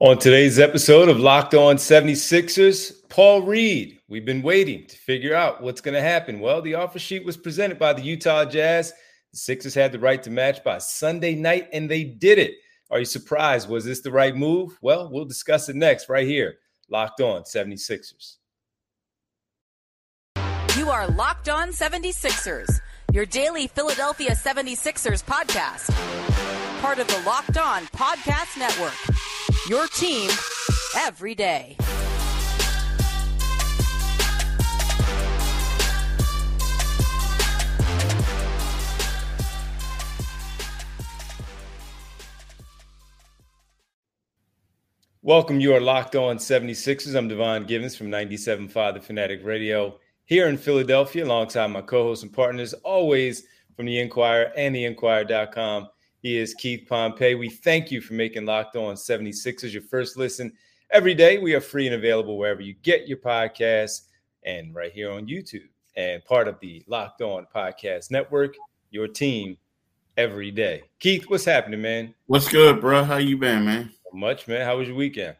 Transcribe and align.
On 0.00 0.16
today's 0.16 0.60
episode 0.60 1.08
of 1.08 1.18
Locked 1.18 1.54
On 1.54 1.74
76ers, 1.74 2.92
Paul 3.08 3.42
Reed. 3.42 3.98
We've 4.06 4.24
been 4.24 4.42
waiting 4.42 4.86
to 4.86 4.96
figure 4.96 5.34
out 5.34 5.60
what's 5.60 5.80
going 5.80 5.96
to 5.96 6.00
happen. 6.00 6.38
Well, 6.38 6.62
the 6.62 6.76
offer 6.76 7.00
sheet 7.00 7.24
was 7.24 7.36
presented 7.36 7.80
by 7.80 7.94
the 7.94 8.02
Utah 8.02 8.44
Jazz. 8.44 8.92
The 9.32 9.38
Sixers 9.38 9.74
had 9.74 9.90
the 9.90 9.98
right 9.98 10.22
to 10.22 10.30
match 10.30 10.62
by 10.62 10.78
Sunday 10.78 11.34
night, 11.34 11.68
and 11.72 11.90
they 11.90 12.04
did 12.04 12.38
it. 12.38 12.54
Are 12.92 13.00
you 13.00 13.04
surprised? 13.04 13.68
Was 13.68 13.84
this 13.84 14.00
the 14.00 14.12
right 14.12 14.36
move? 14.36 14.78
Well, 14.82 15.10
we'll 15.10 15.24
discuss 15.24 15.68
it 15.68 15.74
next, 15.74 16.08
right 16.08 16.28
here. 16.28 16.58
Locked 16.88 17.20
On 17.20 17.42
76ers. 17.42 18.36
You 20.76 20.90
are 20.90 21.08
Locked 21.08 21.48
On 21.48 21.70
76ers, 21.70 22.80
your 23.12 23.26
daily 23.26 23.66
Philadelphia 23.66 24.30
76ers 24.30 25.24
podcast. 25.24 25.90
Part 26.80 27.00
of 27.00 27.08
the 27.08 27.20
Locked 27.26 27.58
On 27.58 27.82
Podcast 27.86 28.56
Network. 28.56 29.17
Your 29.68 29.86
team 29.88 30.30
every 30.96 31.34
day. 31.34 31.76
Welcome. 45.20 45.60
You 45.60 45.74
are 45.74 45.80
locked 45.82 46.16
on 46.16 46.38
76ers. 46.38 47.14
I'm 47.14 47.28
Devon 47.28 47.66
Givens 47.66 47.94
from 47.94 48.06
97.5 48.08 48.94
The 48.94 49.00
Fanatic 49.00 49.44
Radio 49.44 49.98
here 50.24 50.48
in 50.48 50.56
Philadelphia, 50.56 51.26
alongside 51.26 51.66
my 51.66 51.82
co 51.82 52.04
hosts 52.04 52.22
and 52.22 52.32
partners, 52.32 52.72
always 52.72 53.44
from 53.76 53.84
the 53.84 53.98
Inquirer 53.98 54.50
and 54.56 54.74
the 54.74 54.86
Inquirer.com. 54.86 55.88
He 56.20 56.36
is 56.36 56.54
Keith 56.54 56.86
Pompey. 56.88 57.36
We 57.36 57.48
thank 57.48 57.92
you 57.92 58.00
for 58.00 58.14
making 58.14 58.44
Locked 58.44 58.74
On 58.74 58.96
76ers 58.96 59.72
your 59.72 59.82
first 59.82 60.16
listen 60.16 60.52
every 60.90 61.14
day. 61.14 61.38
We 61.38 61.54
are 61.54 61.60
free 61.60 61.86
and 61.86 61.94
available 61.94 62.36
wherever 62.36 62.60
you 62.60 62.74
get 62.82 63.06
your 63.06 63.18
podcasts 63.18 64.06
and 64.44 64.74
right 64.74 64.90
here 64.90 65.12
on 65.12 65.28
YouTube 65.28 65.68
and 65.96 66.24
part 66.24 66.48
of 66.48 66.58
the 66.58 66.82
Locked 66.88 67.22
On 67.22 67.46
Podcast 67.54 68.10
Network, 68.10 68.56
your 68.90 69.06
team 69.06 69.56
every 70.16 70.50
day. 70.50 70.82
Keith, 70.98 71.24
what's 71.28 71.44
happening, 71.44 71.82
man? 71.82 72.12
What's 72.26 72.48
good, 72.48 72.80
bro? 72.80 73.04
How 73.04 73.18
you 73.18 73.38
been, 73.38 73.64
man? 73.64 73.92
much, 74.12 74.48
man. 74.48 74.64
How 74.64 74.78
was 74.78 74.88
your 74.88 74.96
weekend? 74.96 75.36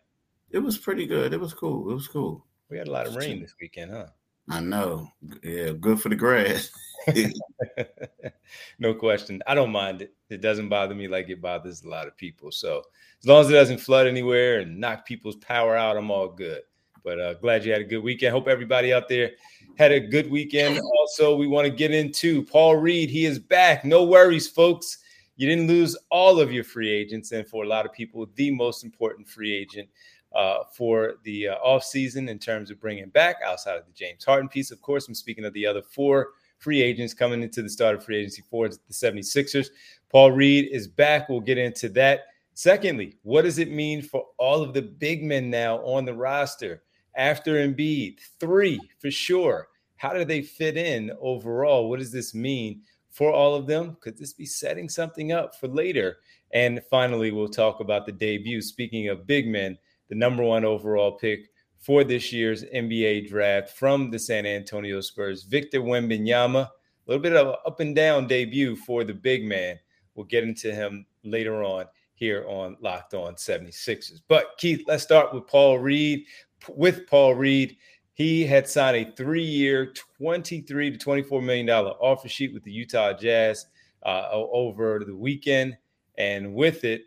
It 0.51 0.59
was 0.59 0.79
pretty 0.79 1.07
good. 1.07 1.33
It 1.33 1.41
was 1.41 1.55
cool. 1.55 1.91
It 1.91 1.95
was 1.95 2.07
cool. 2.07 2.47
We 2.71 2.79
had 2.79 2.87
a 2.87 2.93
lot 2.93 3.07
of 3.09 3.17
rain 3.17 3.41
this 3.41 3.55
weekend, 3.61 3.91
huh? 3.91 4.07
I 4.49 4.61
know. 4.61 5.11
Yeah, 5.43 5.73
good 5.73 6.01
for 6.01 6.09
the 6.09 6.17
grass. 6.17 6.71
no 8.79 8.95
question. 8.95 9.43
I 9.47 9.55
don't 9.55 9.73
mind 9.73 10.03
it. 10.03 10.15
It 10.31 10.41
doesn't 10.41 10.69
bother 10.69 10.95
me 10.95 11.09
like 11.09 11.29
it 11.29 11.41
bothers 11.41 11.83
a 11.85 11.89
lot 11.89 12.07
of 12.07 12.17
people. 12.17 12.51
So 12.53 12.83
as 13.21 13.27
long 13.27 13.41
as 13.43 13.51
it 13.51 13.55
doesn't 13.55 13.79
flood 13.79 14.07
anywhere 14.07 14.61
and 14.61 14.79
knock 14.79 15.07
people's 15.07 15.37
power 15.37 15.77
out, 15.77 15.97
I'm 15.97 16.11
all 16.11 16.29
good. 16.29 16.63
But 17.05 17.21
uh, 17.21 17.35
glad 17.35 17.65
you 17.65 17.73
had 17.73 17.81
a 17.81 17.85
good 17.85 18.03
weekend. 18.03 18.33
Hope 18.33 18.49
everybody 18.49 18.93
out 18.93 19.09
there 19.09 19.31
had 19.79 19.93
a 19.93 20.01
good 20.01 20.31
weekend. 20.31 20.81
Also, 20.99 21.37
we 21.37 21.47
want 21.47 21.65
to 21.65 21.71
get 21.71 21.93
into 21.93 22.43
Paul 22.45 22.77
Reed. 22.77 23.09
He 23.09 23.25
is 23.25 23.39
back. 23.39 23.85
No 23.85 24.05
worries, 24.05 24.49
folks. 24.49 24.99
You 25.37 25.49
didn't 25.49 25.69
lose 25.69 25.97
all 26.11 26.41
of 26.41 26.53
your 26.53 26.65
free 26.65 26.91
agents, 26.91 27.31
and 27.31 27.47
for 27.47 27.63
a 27.63 27.67
lot 27.69 27.87
of 27.87 27.93
people, 27.93 28.27
the 28.35 28.51
most 28.51 28.85
important 28.85 29.29
free 29.29 29.55
agent 29.55 29.89
uh, 30.35 30.65
for 30.73 31.15
the 31.23 31.49
uh, 31.49 31.57
offseason 31.65 32.29
in 32.29 32.39
terms 32.39 32.71
of 32.71 32.81
bringing 32.81 33.09
back 33.09 33.37
outside 33.45 33.77
of 33.79 33.87
the 33.87 33.93
James 33.93 34.25
Harden 34.25 34.49
piece. 34.49 34.71
Of 34.71 34.83
course, 34.83 35.09
I'm 35.09 35.15
speaking 35.15 35.45
of 35.45 35.53
the 35.53 35.65
other 35.65 35.83
four 35.83 36.31
free 36.59 36.83
agents 36.83 37.15
coming 37.15 37.43
into 37.43 37.63
the 37.63 37.69
start 37.69 37.95
of 37.95 38.05
free 38.05 38.19
agency 38.19 38.43
for 38.51 38.69
the 38.69 38.77
76ers. 38.91 39.69
Paul 40.11 40.33
Reed 40.33 40.69
is 40.71 40.89
back. 40.89 41.29
We'll 41.29 41.41
get 41.41 41.59
into 41.59 41.89
that. 41.91 42.27
Secondly, 42.55 43.17
what 43.23 43.43
does 43.43 43.59
it 43.59 43.71
mean 43.71 44.03
for 44.03 44.27
all 44.39 44.63
of 44.63 44.75
the 44.75 44.83
big 44.83 45.23
men 45.23 45.49
now 45.49 45.77
on 45.79 46.05
the 46.05 46.15
roster 46.15 46.83
after 47.15 47.55
Embiid? 47.55 48.19
Three 48.41 48.81
for 48.99 49.11
sure. 49.11 49.69
How 49.97 50.13
do 50.13 50.25
they 50.25 50.43
fit 50.43 50.77
in 50.77 51.13
overall? 51.21 51.89
What 51.89 52.01
does 52.01 52.13
this 52.13 52.35
mean 52.35 52.83
for 53.11 53.33
all 53.33 53.55
of 53.55 53.67
them? 53.67 53.97
Could 54.01 54.17
this 54.17 54.33
be 54.33 54.47
setting 54.47 54.89
something 54.89 55.33
up 55.33 55.55
for 55.55 55.69
later? 55.69 56.19
And 56.53 56.81
finally, 56.91 57.31
we'll 57.31 57.49
talk 57.49 57.81
about 57.81 58.07
the 58.07 58.13
debut. 58.13 58.61
Speaking 58.61 59.09
of 59.09 59.27
big 59.27 59.47
men, 59.47 59.79
the 60.09 60.15
number 60.15 60.43
one 60.43 60.65
overall 60.65 61.13
pick 61.13 61.51
for 61.79 62.05
this 62.05 62.33
year's 62.33 62.65
NBA 62.65 63.29
draft 63.29 63.71
from 63.71 64.11
the 64.11 64.19
San 64.19 64.47
Antonio 64.47 65.01
Spurs, 65.01 65.45
Victor 65.45 65.81
Wembanyama. 65.81 66.67
A 66.67 66.71
little 67.07 67.23
bit 67.23 67.37
of 67.37 67.49
an 67.49 67.55
up 67.67 67.81
and 67.81 67.95
down 67.95 68.27
debut 68.27 68.77
for 68.77 69.05
the 69.05 69.15
big 69.15 69.45
man. 69.45 69.79
We'll 70.15 70.27
get 70.27 70.45
into 70.45 70.75
him 70.75 71.07
later 71.25 71.63
on 71.63 71.87
here 72.15 72.45
on 72.49 72.77
Locked 72.81 73.15
On 73.15 73.35
76ers. 73.35 74.21
But 74.27 74.59
Keith, 74.59 74.83
let's 74.89 75.05
start 75.05 75.33
with 75.33 75.47
Paul 75.47 75.79
Reed. 75.79 76.25
With 76.69 77.07
Paul 77.07 77.37
Reed, 77.37 77.77
he 78.15 78.45
had 78.45 78.69
signed 78.69 78.97
a 78.97 79.13
three-year, 79.17 79.95
23 80.19 80.91
to 80.91 80.99
24 80.99 81.41
million 81.41 81.67
dollar 81.67 81.93
offer 82.01 82.29
sheet 82.29 82.53
with 82.53 82.65
the 82.65 82.73
Utah 82.73 83.13
Jazz 83.13 83.67
uh, 84.05 84.29
over 84.33 85.05
the 85.07 85.15
weekend, 85.15 85.77
and 86.17 86.53
with 86.53 86.83
it, 86.83 87.03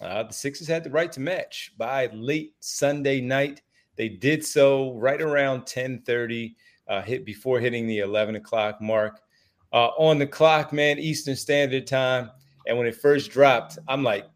uh, 0.00 0.22
the 0.22 0.32
Sixers 0.32 0.66
had 0.66 0.82
the 0.82 0.90
right 0.90 1.12
to 1.12 1.20
match 1.20 1.74
by 1.76 2.08
late 2.14 2.54
Sunday 2.60 3.20
night. 3.20 3.60
They 3.96 4.08
did 4.08 4.44
so 4.44 4.94
right 4.94 5.20
around 5.20 5.66
10:30, 5.66 6.56
uh, 6.88 7.02
hit 7.02 7.24
before 7.24 7.60
hitting 7.60 7.86
the 7.86 8.00
11 8.00 8.36
o'clock 8.36 8.80
mark. 8.80 9.20
Uh, 9.72 9.88
on 9.98 10.18
the 10.18 10.26
clock, 10.26 10.72
man, 10.72 10.98
Eastern 10.98 11.34
Standard 11.34 11.86
Time. 11.86 12.30
And 12.66 12.78
when 12.78 12.86
it 12.86 12.94
first 12.94 13.30
dropped, 13.30 13.78
I'm 13.88 14.02
like, 14.02 14.26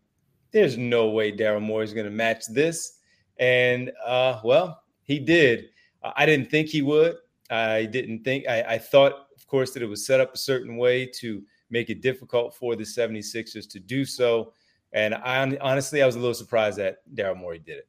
"There's 0.51 0.77
no 0.77 1.11
way 1.11 1.33
Daryl 1.33 1.63
Morey 1.63 1.85
is 1.85 1.95
going 1.95 2.07
to 2.07 2.13
match 2.13 2.47
this." 2.49 2.99
And 3.39 3.93
uh, 4.05 4.41
well, 4.43 4.83
he 5.03 5.19
did. 5.19 5.71
I 6.03 6.27
didn't 6.27 6.51
think 6.51 6.69
he 6.69 6.83
would. 6.83 7.17
I 7.51 7.87
didn't 7.87 8.25
think. 8.25 8.47
I, 8.49 8.63
I 8.63 8.79
thought, 8.79 9.27
of 9.37 9.47
course, 9.47 9.73
that 9.73 9.83
it 9.83 9.87
was 9.87 10.05
set 10.05 10.21
up 10.21 10.35
a 10.35 10.39
certain 10.39 10.77
way 10.77 11.07
to 11.07 11.43
make 11.71 11.91
it 11.91 12.03
difficult 12.03 12.55
for 12.55 12.77
the 12.77 12.85
76ers 12.85 13.69
to 13.71 13.81
do 13.81 14.05
so. 14.05 14.53
And 14.93 15.15
I 15.15 15.57
honestly, 15.61 16.03
I 16.03 16.07
was 16.07 16.17
a 16.17 16.19
little 16.19 16.35
surprised 16.35 16.79
that 16.79 16.99
Daryl 17.15 17.37
Morey 17.37 17.59
did 17.59 17.79
it. 17.79 17.89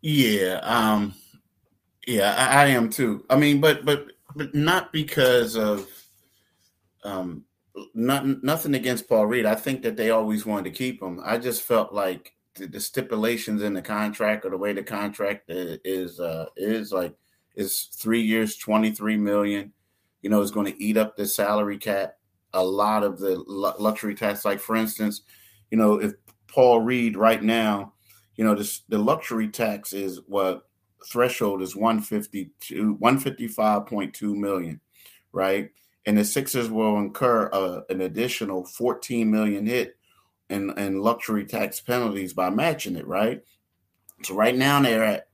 Yeah, 0.00 0.60
um, 0.62 1.14
yeah, 2.06 2.34
I, 2.36 2.64
I, 2.64 2.66
am 2.68 2.90
too. 2.90 3.24
I 3.28 3.36
mean, 3.36 3.60
but 3.60 3.84
but 3.84 4.12
but 4.34 4.54
not 4.54 4.92
because 4.92 5.56
of 5.56 5.88
um, 7.02 7.44
not 7.94 8.42
nothing 8.42 8.74
against 8.74 9.08
Paul 9.08 9.26
Reed. 9.26 9.46
I 9.46 9.54
think 9.54 9.82
that 9.82 9.96
they 9.96 10.10
always 10.10 10.46
wanted 10.46 10.64
to 10.64 10.76
keep 10.76 11.02
him. 11.02 11.20
I 11.24 11.38
just 11.38 11.62
felt 11.62 11.92
like 11.92 12.32
the, 12.54 12.66
the 12.66 12.80
stipulations 12.80 13.62
in 13.62 13.74
the 13.74 13.82
contract 13.82 14.44
or 14.44 14.50
the 14.50 14.56
way 14.56 14.72
the 14.72 14.82
contract 14.82 15.44
is 15.48 16.20
uh, 16.20 16.46
is 16.56 16.92
like 16.92 17.14
is 17.54 17.88
three 17.94 18.22
years, 18.22 18.56
twenty 18.56 18.92
three 18.92 19.16
million. 19.16 19.72
You 20.22 20.30
know, 20.30 20.40
is 20.40 20.50
going 20.50 20.66
to 20.66 20.82
eat 20.82 20.96
up 20.96 21.16
the 21.16 21.26
salary 21.26 21.78
cap. 21.78 22.14
A 22.52 22.62
lot 22.62 23.02
of 23.02 23.18
the 23.18 23.36
luxury 23.46 24.14
tax, 24.14 24.44
like 24.44 24.60
for 24.60 24.76
instance, 24.76 25.22
you 25.70 25.78
know, 25.78 26.00
if 26.00 26.14
Paul 26.48 26.80
Reed 26.80 27.16
right 27.16 27.42
now, 27.42 27.92
you 28.36 28.44
know, 28.44 28.54
this, 28.54 28.80
the 28.88 28.98
luxury 28.98 29.48
tax 29.48 29.92
is 29.92 30.20
what 30.26 30.68
threshold 31.06 31.62
is 31.62 31.76
152 31.76 32.96
155.2 32.96 34.36
million, 34.36 34.80
right? 35.32 35.70
And 36.06 36.18
the 36.18 36.24
Sixers 36.24 36.70
will 36.70 36.98
incur 36.98 37.50
uh, 37.52 37.80
an 37.88 38.02
additional 38.02 38.64
14 38.64 39.30
million 39.30 39.66
hit 39.66 39.96
in, 40.50 40.76
in 40.78 41.00
luxury 41.00 41.44
tax 41.44 41.80
penalties 41.80 42.32
by 42.32 42.50
matching 42.50 42.96
it, 42.96 43.06
right? 43.06 43.42
So 44.22 44.34
right 44.34 44.54
now 44.54 44.80
they're 44.80 45.04
at 45.04 45.28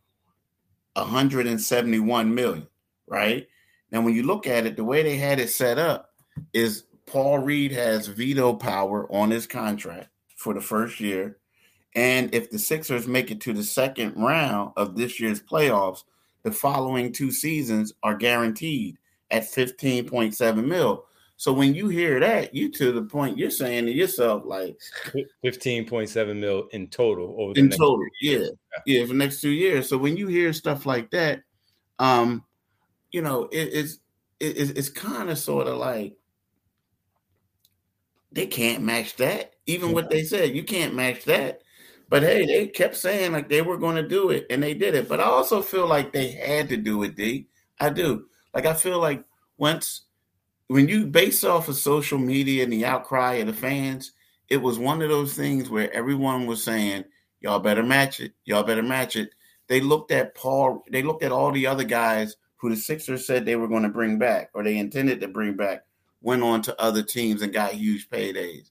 171 0.95 2.35
million, 2.35 2.67
right? 3.07 3.47
Now 3.91 4.01
when 4.01 4.15
you 4.15 4.23
look 4.23 4.47
at 4.47 4.67
it, 4.67 4.77
the 4.77 4.85
way 4.85 5.03
they 5.03 5.17
had 5.17 5.41
it 5.41 5.51
set 5.51 5.79
up 5.79 6.11
is 6.53 6.85
Paul 7.07 7.39
Reed 7.39 7.73
has 7.73 8.07
veto 8.07 8.55
power 8.55 9.11
on 9.13 9.31
his 9.31 9.47
contract 9.47 10.09
for 10.37 10.55
the 10.55 10.61
first 10.61 11.01
year. 11.01 11.39
And 11.95 12.35
if 12.35 12.51
the 12.51 12.59
Sixers 12.59 13.07
make 13.07 13.31
it 13.31 13.41
to 13.43 13.53
the 13.53 13.65
second 13.65 14.15
round 14.17 14.73
of 14.77 14.97
this 14.97 15.21
year's 15.21 15.43
playoffs, 15.43 16.05
the 16.43 16.53
following 16.53 17.13
two 17.13 17.31
seasons 17.31 17.93
are 18.03 18.17
guaranteed 18.17 18.99
at 19.31 19.45
15.7 19.45 20.65
mil. 20.65 21.05
So 21.37 21.53
when 21.53 21.75
you 21.75 21.89
hear 21.89 22.21
that, 22.21 22.55
you 22.55 22.71
to 22.73 22.93
the 22.93 23.03
point 23.03 23.37
you're 23.37 23.51
saying 23.51 23.87
to 23.87 23.93
yourself, 23.93 24.45
like 24.47 24.79
15.7 25.45 26.37
mil 26.39 26.69
in 26.71 26.87
total 26.87 27.35
over 27.37 27.59
in 27.59 27.69
total, 27.69 28.05
yeah, 28.21 28.47
yeah, 28.87 29.03
for 29.03 29.09
the 29.09 29.15
next 29.15 29.41
two 29.41 29.51
years. 29.51 29.89
So 29.89 29.99
when 29.99 30.17
you 30.17 30.29
hear 30.29 30.53
stuff 30.53 30.87
like 30.87 31.11
that, 31.11 31.43
um, 31.99 32.45
you 33.11 33.23
know, 33.23 33.45
it, 33.45 33.71
it's 33.73 33.99
it, 34.39 34.79
it's 34.79 34.89
kind 34.89 35.31
of 35.31 35.39
sort 35.39 35.67
of 35.67 35.79
like 35.79 36.15
they 38.31 38.47
can't 38.47 38.85
match 38.85 39.17
that. 39.17 39.55
Even 39.67 39.93
what 39.93 40.11
they 40.11 40.23
said, 40.23 40.55
you 40.55 40.63
can't 40.63 40.95
match 40.95 41.25
that. 41.25 41.62
But 42.13 42.23
hey, 42.23 42.45
they 42.45 42.67
kept 42.67 42.95
saying 42.95 43.33
like 43.33 43.49
they 43.49 43.63
were 43.63 43.79
going 43.79 43.97
to 43.97 44.07
do 44.07 44.29
it, 44.29 44.45
and 44.51 44.63
they 44.63 44.75
did 44.75 44.95
it. 44.95 45.09
But 45.09 45.21
I 45.21 45.25
also 45.25 45.63
feel 45.63 45.87
like 45.87 46.13
they 46.13 46.33
had 46.33 46.69
to 46.69 46.77
do 46.77 47.03
it. 47.05 47.17
D, 47.17 47.47
I 47.81 47.89
do. 47.89 48.27
Like 48.53 48.67
I 48.67 48.75
feel 48.75 48.99
like 48.99 49.25
once 49.57 50.03
when 50.67 50.89
you 50.89 51.07
base 51.07 51.43
off 51.43 51.69
of 51.69 51.77
social 51.77 52.19
media 52.19 52.65
and 52.65 52.73
the 52.73 52.85
outcry 52.85 53.37
of 53.37 53.47
the 53.47 53.55
fans, 53.55 54.13
it 54.51 54.59
was 54.59 54.79
one 54.79 55.01
of 55.01 55.09
those 55.09 55.33
things 55.33 55.71
where 55.71 55.91
everyone 55.95 56.45
was 56.45 56.63
saying 56.63 57.05
Y'all 57.43 57.59
better 57.59 57.83
match 57.83 58.21
it. 58.21 58.33
Y'all 58.45 58.63
better 58.63 58.83
match 58.83 59.17
it. 59.17 59.31
They 59.67 59.81
looked 59.81 60.13
at 60.13 60.35
Paul, 60.35 60.85
they 60.91 61.03
looked 61.03 61.25
at 61.25 61.33
all 61.33 61.51
the 61.51 61.67
other 61.67 61.85
guys 61.85 62.37
who 62.57 62.69
the 62.71 62.77
Sixers 62.77 63.27
said 63.27 63.47
they 63.47 63.57
were 63.57 63.69
going 63.69 63.83
to 63.85 63.89
bring 63.89 64.19
back 64.19 64.51
or 64.55 64.63
they 64.63 64.77
intended 64.77 65.21
to 65.21 65.29
bring 65.29 65.57
back, 65.57 65.85
went 66.21 66.43
on 66.43 66.61
to 66.63 66.81
other 66.81 67.03
teams 67.03 67.41
and 67.41 67.53
got 67.53 67.73
huge 67.73 68.09
paydays. 68.11 68.71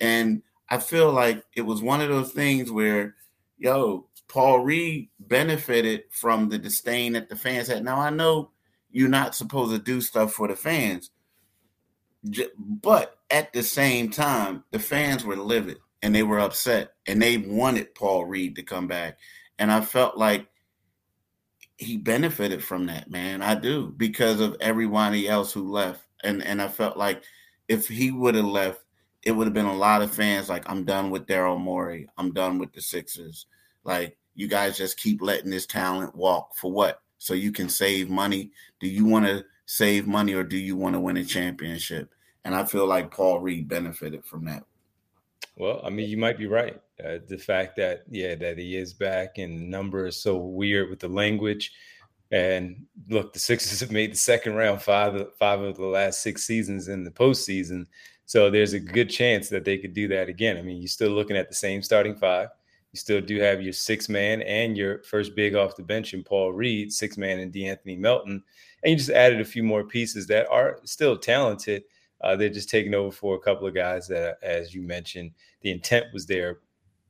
And 0.00 0.42
I 0.70 0.78
feel 0.78 1.12
like 1.12 1.42
it 1.54 1.62
was 1.62 1.82
one 1.82 2.00
of 2.00 2.08
those 2.08 2.32
things 2.32 2.70
where, 2.70 3.16
yo, 3.58 4.06
Paul 4.28 4.60
Reed 4.60 5.08
benefited 5.18 6.04
from 6.10 6.48
the 6.48 6.58
disdain 6.58 7.14
that 7.14 7.28
the 7.28 7.36
fans 7.36 7.66
had. 7.66 7.84
Now 7.84 8.00
I 8.00 8.10
know 8.10 8.50
you're 8.92 9.08
not 9.08 9.34
supposed 9.34 9.72
to 9.72 9.78
do 9.78 10.00
stuff 10.00 10.32
for 10.32 10.46
the 10.46 10.54
fans, 10.54 11.10
but 12.58 13.18
at 13.30 13.52
the 13.52 13.62
same 13.62 14.10
time, 14.10 14.64
the 14.70 14.78
fans 14.78 15.24
were 15.24 15.36
livid 15.36 15.78
and 16.02 16.14
they 16.14 16.22
were 16.22 16.38
upset 16.38 16.92
and 17.06 17.20
they 17.20 17.38
wanted 17.38 17.94
Paul 17.94 18.24
Reed 18.26 18.56
to 18.56 18.62
come 18.62 18.86
back. 18.86 19.18
And 19.58 19.72
I 19.72 19.80
felt 19.80 20.16
like 20.16 20.46
he 21.76 21.96
benefited 21.96 22.62
from 22.62 22.86
that, 22.86 23.10
man. 23.10 23.42
I 23.42 23.54
do 23.54 23.92
because 23.96 24.40
of 24.40 24.56
everybody 24.60 25.28
else 25.28 25.52
who 25.52 25.70
left. 25.70 26.02
And 26.22 26.42
and 26.42 26.60
I 26.60 26.68
felt 26.68 26.96
like 26.96 27.24
if 27.68 27.88
he 27.88 28.10
would 28.10 28.34
have 28.34 28.44
left, 28.44 28.80
it 29.22 29.32
would 29.32 29.46
have 29.46 29.54
been 29.54 29.66
a 29.66 29.76
lot 29.76 30.02
of 30.02 30.10
fans 30.10 30.48
like, 30.48 30.68
I'm 30.68 30.84
done 30.84 31.10
with 31.10 31.26
Daryl 31.26 31.60
Morey. 31.60 32.08
I'm 32.16 32.32
done 32.32 32.58
with 32.58 32.72
the 32.72 32.80
Sixers. 32.80 33.46
Like, 33.84 34.16
you 34.34 34.48
guys 34.48 34.78
just 34.78 34.98
keep 34.98 35.20
letting 35.20 35.50
this 35.50 35.66
talent 35.66 36.14
walk 36.14 36.56
for 36.56 36.72
what? 36.72 37.02
So 37.18 37.34
you 37.34 37.52
can 37.52 37.68
save 37.68 38.08
money. 38.08 38.50
Do 38.80 38.88
you 38.88 39.04
want 39.04 39.26
to 39.26 39.44
save 39.66 40.06
money 40.06 40.32
or 40.32 40.42
do 40.42 40.56
you 40.56 40.76
want 40.76 40.94
to 40.94 41.00
win 41.00 41.18
a 41.18 41.24
championship? 41.24 42.14
And 42.44 42.54
I 42.54 42.64
feel 42.64 42.86
like 42.86 43.10
Paul 43.10 43.40
Reed 43.40 43.68
benefited 43.68 44.24
from 44.24 44.46
that. 44.46 44.64
Well, 45.56 45.82
I 45.84 45.90
mean, 45.90 46.08
you 46.08 46.16
might 46.16 46.38
be 46.38 46.46
right. 46.46 46.80
Uh, 47.04 47.18
the 47.28 47.36
fact 47.36 47.76
that, 47.76 48.04
yeah, 48.10 48.34
that 48.36 48.56
he 48.56 48.76
is 48.76 48.94
back 48.94 49.36
and 49.36 49.60
the 49.60 49.64
number 49.64 50.06
is 50.06 50.16
so 50.16 50.36
weird 50.38 50.88
with 50.88 51.00
the 51.00 51.08
language. 51.08 51.72
And 52.30 52.86
look, 53.10 53.34
the 53.34 53.38
Sixers 53.38 53.80
have 53.80 53.90
made 53.90 54.12
the 54.12 54.16
second 54.16 54.54
round 54.54 54.80
five, 54.80 55.26
five 55.38 55.60
of 55.60 55.76
the 55.76 55.84
last 55.84 56.22
six 56.22 56.46
seasons 56.46 56.88
in 56.88 57.04
the 57.04 57.10
postseason. 57.10 57.86
So 58.30 58.48
there's 58.48 58.74
a 58.74 58.78
good 58.78 59.10
chance 59.10 59.48
that 59.48 59.64
they 59.64 59.76
could 59.76 59.92
do 59.92 60.06
that 60.06 60.28
again. 60.28 60.56
I 60.56 60.62
mean, 60.62 60.80
you're 60.80 60.86
still 60.86 61.10
looking 61.10 61.36
at 61.36 61.48
the 61.48 61.54
same 61.56 61.82
starting 61.82 62.14
five. 62.14 62.50
You 62.92 62.96
still 62.96 63.20
do 63.20 63.40
have 63.40 63.60
your 63.60 63.72
six 63.72 64.08
man 64.08 64.40
and 64.42 64.76
your 64.76 65.02
first 65.02 65.34
big 65.34 65.56
off 65.56 65.74
the 65.74 65.82
bench 65.82 66.14
in 66.14 66.22
Paul 66.22 66.52
Reed, 66.52 66.92
six 66.92 67.18
man 67.18 67.40
and 67.40 67.52
De'Anthony 67.52 67.98
Melton. 67.98 68.40
And 68.84 68.90
you 68.92 68.96
just 68.96 69.10
added 69.10 69.40
a 69.40 69.44
few 69.44 69.64
more 69.64 69.82
pieces 69.82 70.28
that 70.28 70.48
are 70.48 70.78
still 70.84 71.18
talented. 71.18 71.82
Uh, 72.20 72.36
they're 72.36 72.50
just 72.50 72.70
taking 72.70 72.94
over 72.94 73.10
for 73.10 73.34
a 73.34 73.40
couple 73.40 73.66
of 73.66 73.74
guys 73.74 74.06
that, 74.06 74.38
as 74.44 74.72
you 74.72 74.82
mentioned, 74.82 75.32
the 75.62 75.72
intent 75.72 76.06
was 76.12 76.24
there 76.24 76.58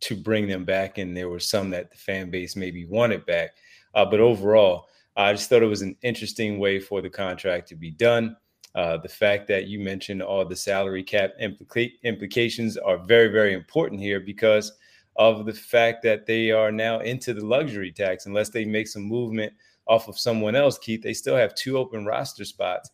to 0.01 0.17
bring 0.17 0.49
them 0.49 0.65
back, 0.65 0.97
and 0.97 1.15
there 1.15 1.29
were 1.29 1.39
some 1.39 1.69
that 1.69 1.91
the 1.91 1.99
fan 1.99 2.31
base 2.31 2.57
maybe 2.57 2.87
wanted 2.87 3.27
back. 3.27 3.51
Uh, 3.95 4.07
but 4.07 4.21
overall, 4.21 4.87
I 5.19 5.35
just 5.35 5.51
thought 5.51 5.63
it 5.63 5.67
was 5.67 5.83
an 5.83 5.97
interesting 6.03 6.59
way 6.59 6.81
for 6.81 7.03
the 7.03 7.11
contract 7.11 7.69
to 7.69 7.77
be 7.77 7.91
done. 7.91 8.39
Uh, 8.75 8.97
the 8.99 9.09
fact 9.09 9.49
that 9.49 9.67
you 9.67 9.81
mentioned 9.81 10.23
all 10.23 10.45
the 10.45 10.55
salary 10.55 11.03
cap 11.03 11.33
implica- 11.43 11.93
implications 12.05 12.77
are 12.77 12.99
very, 12.99 13.29
very 13.29 13.53
important 13.53 14.01
here 14.01 14.21
because 14.21 14.73
of 15.17 15.45
the 15.45 15.53
fact 15.53 16.03
that 16.03 16.25
they 16.25 16.51
are 16.51 16.71
now 16.71 17.01
into 17.01 17.35
the 17.35 17.45
luxury 17.45 17.91
tax. 17.91 18.27
Unless 18.27 18.51
they 18.51 18.65
make 18.65 18.87
some 18.87 19.03
movement 19.03 19.53
off 19.87 20.07
of 20.07 20.19
someone 20.19 20.55
else, 20.55 20.79
Keith, 20.79 21.03
they 21.03 21.13
still 21.13 21.37
have 21.37 21.55
two 21.55 21.77
open 21.77 22.05
roster 22.05 22.45
spots. 22.45 22.91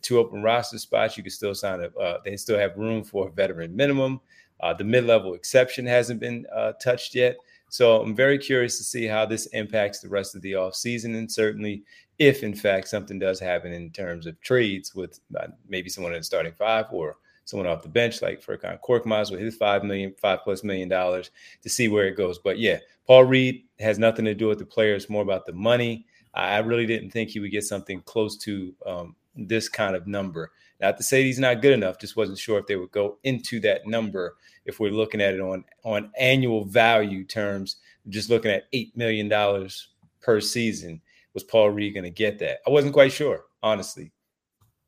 Two 0.00 0.18
open 0.18 0.42
roster 0.42 0.78
spots, 0.78 1.16
you 1.16 1.22
can 1.22 1.30
still 1.30 1.54
sign 1.54 1.84
up. 1.84 1.92
Uh, 2.00 2.18
they 2.24 2.36
still 2.36 2.58
have 2.58 2.76
room 2.78 3.04
for 3.04 3.28
a 3.28 3.30
veteran 3.30 3.76
minimum. 3.76 4.20
Uh, 4.60 4.72
the 4.72 4.84
mid-level 4.84 5.34
exception 5.34 5.84
hasn't 5.84 6.20
been 6.20 6.46
uh, 6.54 6.72
touched 6.82 7.14
yet. 7.14 7.36
So 7.70 8.02
I'm 8.02 8.14
very 8.14 8.36
curious 8.36 8.76
to 8.78 8.84
see 8.84 9.06
how 9.06 9.24
this 9.24 9.46
impacts 9.46 10.00
the 10.00 10.08
rest 10.08 10.34
of 10.34 10.42
the 10.42 10.52
offseason 10.52 11.16
and 11.16 11.30
certainly 11.30 11.84
if 12.18 12.42
in 12.42 12.54
fact 12.54 12.88
something 12.88 13.18
does 13.18 13.40
happen 13.40 13.72
in 13.72 13.90
terms 13.90 14.26
of 14.26 14.38
trades 14.42 14.94
with 14.94 15.18
uh, 15.38 15.46
maybe 15.68 15.88
someone 15.88 16.12
in 16.12 16.20
the 16.20 16.24
starting 16.24 16.52
five 16.52 16.86
or 16.92 17.16
someone 17.50 17.66
off 17.66 17.82
the 17.82 17.88
bench 17.88 18.22
like 18.22 18.44
Furkan 18.44 18.78
Korkmaz 18.80 19.30
with 19.30 19.40
his 19.40 19.56
five 19.56 19.82
million, 19.82 20.14
five 20.20 20.40
plus 20.44 20.62
million 20.62 20.88
dollars 20.88 21.30
to 21.62 21.68
see 21.68 21.88
where 21.88 22.06
it 22.06 22.16
goes. 22.16 22.38
But 22.38 22.58
yeah, 22.58 22.78
Paul 23.06 23.24
Reed 23.24 23.64
has 23.80 23.98
nothing 23.98 24.24
to 24.26 24.34
do 24.34 24.46
with 24.46 24.58
the 24.58 24.66
players, 24.66 25.10
more 25.10 25.22
about 25.22 25.46
the 25.46 25.52
money. 25.52 26.06
I 26.32 26.58
really 26.58 26.86
didn't 26.86 27.10
think 27.10 27.30
he 27.30 27.40
would 27.40 27.50
get 27.50 27.64
something 27.64 28.02
close 28.02 28.36
to 28.38 28.72
um, 28.86 29.16
this 29.34 29.68
kind 29.68 29.96
of 29.96 30.06
number. 30.06 30.52
Not 30.80 30.96
to 30.96 31.02
say 31.02 31.22
he's 31.22 31.38
not 31.38 31.62
good 31.62 31.72
enough, 31.72 32.00
just 32.00 32.16
wasn't 32.16 32.38
sure 32.38 32.58
if 32.58 32.66
they 32.66 32.76
would 32.76 32.90
go 32.90 33.18
into 33.24 33.60
that 33.60 33.86
number 33.86 34.36
if 34.64 34.80
we're 34.80 34.90
looking 34.90 35.20
at 35.20 35.34
it 35.34 35.40
on 35.40 35.64
on 35.84 36.10
annual 36.18 36.64
value 36.64 37.24
terms. 37.24 37.76
Just 38.08 38.30
looking 38.30 38.50
at 38.50 38.64
eight 38.72 38.96
million 38.96 39.28
dollars 39.28 39.88
per 40.20 40.40
season 40.40 41.00
was 41.34 41.44
Paul 41.44 41.70
Reed 41.70 41.94
going 41.94 42.04
to 42.04 42.10
get 42.10 42.38
that? 42.40 42.58
I 42.66 42.70
wasn't 42.70 42.94
quite 42.94 43.12
sure, 43.12 43.44
honestly. 43.62 44.12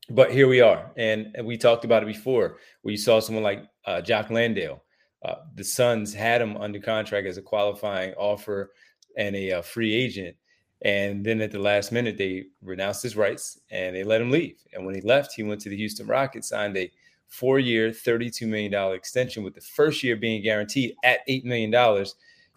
But 0.09 0.31
here 0.31 0.47
we 0.47 0.61
are. 0.61 0.91
And, 0.97 1.33
we 1.43 1.57
talked 1.57 1.85
about 1.85 2.03
it 2.03 2.07
before 2.07 2.57
where 2.81 2.91
you 2.91 2.97
saw 2.97 3.19
someone 3.19 3.43
like 3.43 3.63
uh, 3.85 4.01
Jock 4.01 4.29
Landale. 4.29 4.83
Uh, 5.23 5.35
the 5.55 5.63
Suns 5.63 6.13
had 6.13 6.41
him 6.41 6.57
under 6.57 6.79
contract 6.79 7.25
as 7.27 7.37
a 7.37 7.41
qualifying 7.41 8.13
offer 8.15 8.73
and 9.17 9.35
a, 9.35 9.49
a 9.49 9.59
uh, 9.59 9.61
free 9.61 9.93
agent. 9.93 10.35
And 10.83 11.25
then 11.25 11.41
at 11.41 11.51
the 11.51 11.59
last 11.59 11.91
minute, 11.91 12.17
they 12.17 12.45
renounced 12.61 13.03
his 13.03 13.15
rights 13.15 13.59
and 13.71 13.95
they 13.95 14.03
let 14.03 14.21
him 14.21 14.31
leave. 14.31 14.57
And 14.73 14.85
when 14.85 14.95
he 14.95 15.01
left, 15.01 15.33
he 15.33 15.43
went 15.43 15.61
to 15.61 15.69
the 15.69 15.77
Houston 15.77 16.07
Rockets, 16.07 16.49
signed 16.49 16.75
a 16.75 16.91
four 17.27 17.59
year, 17.59 17.89
$32 17.89 18.47
million 18.47 18.73
extension, 18.93 19.43
with 19.43 19.55
the 19.55 19.61
first 19.61 20.03
year 20.03 20.17
being 20.17 20.43
guaranteed 20.43 20.95
at 21.03 21.25
$8 21.27 21.45
million. 21.45 22.05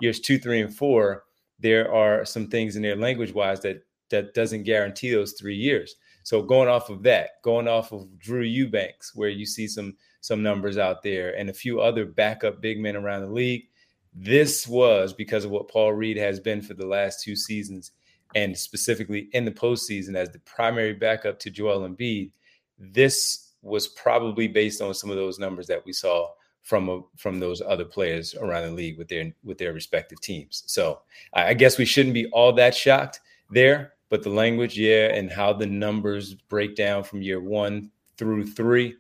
Years 0.00 0.20
two, 0.20 0.38
three, 0.38 0.60
and 0.60 0.74
four 0.74 1.22
there 1.58 1.92
are 1.92 2.24
some 2.24 2.48
things 2.48 2.76
in 2.76 2.82
there 2.82 2.96
language 2.96 3.32
wise 3.32 3.60
that 3.60 3.82
that 4.10 4.34
doesn't 4.34 4.62
guarantee 4.62 5.10
those 5.10 5.32
three 5.32 5.56
years. 5.56 5.96
So 6.22 6.42
going 6.42 6.68
off 6.68 6.90
of 6.90 7.02
that, 7.04 7.42
going 7.42 7.66
off 7.68 7.92
of 7.92 8.18
Drew 8.18 8.42
Eubanks, 8.42 9.14
where 9.14 9.28
you 9.28 9.46
see 9.46 9.66
some 9.66 9.96
some 10.20 10.42
numbers 10.42 10.76
out 10.76 11.02
there, 11.02 11.36
and 11.36 11.48
a 11.48 11.54
few 11.54 11.80
other 11.80 12.04
backup 12.04 12.60
big 12.60 12.78
men 12.80 12.96
around 12.96 13.22
the 13.22 13.32
league, 13.32 13.68
this 14.12 14.66
was 14.66 15.12
because 15.12 15.44
of 15.44 15.50
what 15.50 15.68
Paul 15.68 15.92
Reed 15.92 16.16
has 16.16 16.40
been 16.40 16.62
for 16.62 16.74
the 16.74 16.86
last 16.86 17.22
two 17.22 17.36
seasons, 17.36 17.92
and 18.36 18.56
specifically 18.56 19.30
in 19.32 19.46
the 19.46 19.50
postseason 19.50 20.14
as 20.14 20.28
the 20.28 20.38
primary 20.40 20.92
backup 20.92 21.38
to 21.40 21.50
Joel 21.50 21.88
Embiid. 21.88 22.30
This 22.78 23.54
was 23.62 23.88
probably 23.88 24.46
based 24.46 24.82
on 24.82 24.92
some 24.92 25.10
of 25.10 25.16
those 25.16 25.38
numbers 25.38 25.66
that 25.68 25.84
we 25.86 25.92
saw 25.94 26.28
from 26.62 26.90
a, 26.90 27.00
from 27.16 27.40
those 27.40 27.62
other 27.62 27.86
players 27.86 28.34
around 28.34 28.64
the 28.64 28.70
league 28.70 28.98
with 28.98 29.08
their 29.08 29.32
with 29.42 29.56
their 29.56 29.72
respective 29.72 30.20
teams. 30.20 30.64
So 30.66 31.00
I 31.32 31.54
guess 31.54 31.78
we 31.78 31.86
shouldn't 31.86 32.12
be 32.14 32.26
all 32.26 32.52
that 32.52 32.74
shocked 32.74 33.20
there, 33.50 33.94
but 34.10 34.22
the 34.22 34.30
language, 34.30 34.78
yeah, 34.78 35.14
and 35.14 35.30
how 35.32 35.54
the 35.54 35.66
numbers 35.66 36.34
break 36.34 36.76
down 36.76 37.04
from 37.04 37.22
year 37.22 37.40
one 37.40 37.90
through 38.18 38.46
three, 38.48 38.96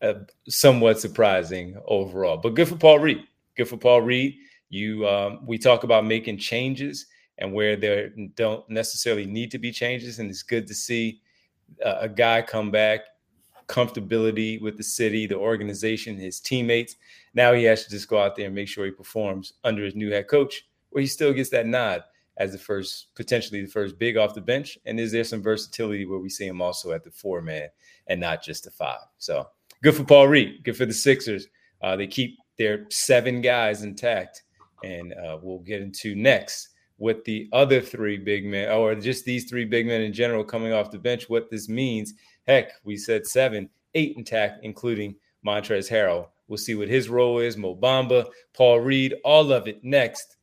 uh, 0.00 0.14
somewhat 0.48 1.00
surprising 1.00 1.76
overall. 1.86 2.38
But 2.38 2.54
good 2.54 2.68
for 2.68 2.76
Paul 2.76 3.00
Reed. 3.00 3.24
Good 3.56 3.68
for 3.68 3.76
Paul 3.76 4.00
Reed. 4.00 4.36
You 4.70 5.06
um, 5.06 5.40
we 5.44 5.58
talk 5.58 5.84
about 5.84 6.06
making 6.06 6.38
changes 6.38 7.06
and 7.40 7.52
where 7.52 7.76
there 7.76 8.10
don't 8.36 8.68
necessarily 8.68 9.26
need 9.26 9.50
to 9.50 9.58
be 9.58 9.72
changes, 9.72 10.18
and 10.18 10.30
it's 10.30 10.42
good 10.42 10.66
to 10.66 10.74
see 10.74 11.20
uh, 11.84 11.98
a 12.00 12.08
guy 12.08 12.42
come 12.42 12.70
back 12.70 13.00
comfortability 13.66 14.60
with 14.60 14.76
the 14.76 14.82
city, 14.82 15.26
the 15.26 15.36
organization, 15.36 16.16
his 16.16 16.40
teammates. 16.40 16.96
Now 17.34 17.52
he 17.52 17.64
has 17.64 17.84
to 17.84 17.90
just 17.90 18.08
go 18.08 18.20
out 18.20 18.34
there 18.34 18.46
and 18.46 18.54
make 18.54 18.66
sure 18.68 18.84
he 18.84 18.90
performs 18.90 19.52
under 19.62 19.84
his 19.84 19.94
new 19.94 20.10
head 20.10 20.26
coach, 20.26 20.66
where 20.90 21.00
he 21.00 21.06
still 21.06 21.32
gets 21.32 21.50
that 21.50 21.66
nod 21.66 22.02
as 22.36 22.52
the 22.52 22.58
first, 22.58 23.14
potentially 23.14 23.60
the 23.62 23.70
first 23.70 23.98
big 23.98 24.16
off 24.16 24.34
the 24.34 24.40
bench. 24.40 24.76
And 24.86 24.98
is 24.98 25.12
there 25.12 25.24
some 25.24 25.42
versatility 25.42 26.04
where 26.04 26.18
we 26.18 26.28
see 26.28 26.46
him 26.46 26.60
also 26.60 26.90
at 26.90 27.04
the 27.04 27.10
four 27.10 27.40
man 27.42 27.68
and 28.08 28.20
not 28.20 28.42
just 28.42 28.64
the 28.64 28.70
five? 28.70 29.06
So 29.18 29.46
good 29.82 29.94
for 29.94 30.04
Paul 30.04 30.26
Reed. 30.26 30.64
Good 30.64 30.76
for 30.76 30.86
the 30.86 30.92
Sixers. 30.92 31.46
Uh, 31.80 31.94
they 31.96 32.08
keep 32.08 32.38
their 32.58 32.86
seven 32.90 33.40
guys 33.40 33.84
intact. 33.84 34.42
And 34.82 35.12
uh, 35.12 35.38
we'll 35.40 35.58
get 35.58 35.82
into 35.82 36.14
next 36.14 36.69
with 37.00 37.24
the 37.24 37.48
other 37.52 37.80
three 37.80 38.18
big 38.18 38.44
men, 38.44 38.70
or 38.70 38.94
just 38.94 39.24
these 39.24 39.50
three 39.50 39.64
big 39.64 39.86
men 39.86 40.02
in 40.02 40.12
general 40.12 40.44
coming 40.44 40.72
off 40.72 40.92
the 40.92 40.98
bench, 40.98 41.28
what 41.28 41.50
this 41.50 41.68
means 41.68 42.14
Heck, 42.50 42.72
we 42.84 42.96
said 42.96 43.28
seven, 43.28 43.70
eight 43.94 44.16
intact, 44.16 44.64
including 44.64 45.14
Montrezl 45.46 45.88
Harrell. 45.88 46.28
We'll 46.48 46.58
see 46.58 46.74
what 46.74 46.88
his 46.88 47.08
role 47.08 47.38
is. 47.38 47.56
Mo 47.56 47.76
Bamba, 47.76 48.26
Paul 48.54 48.80
Reed, 48.80 49.14
all 49.24 49.52
of 49.52 49.68
it 49.68 49.84
next, 49.84 50.36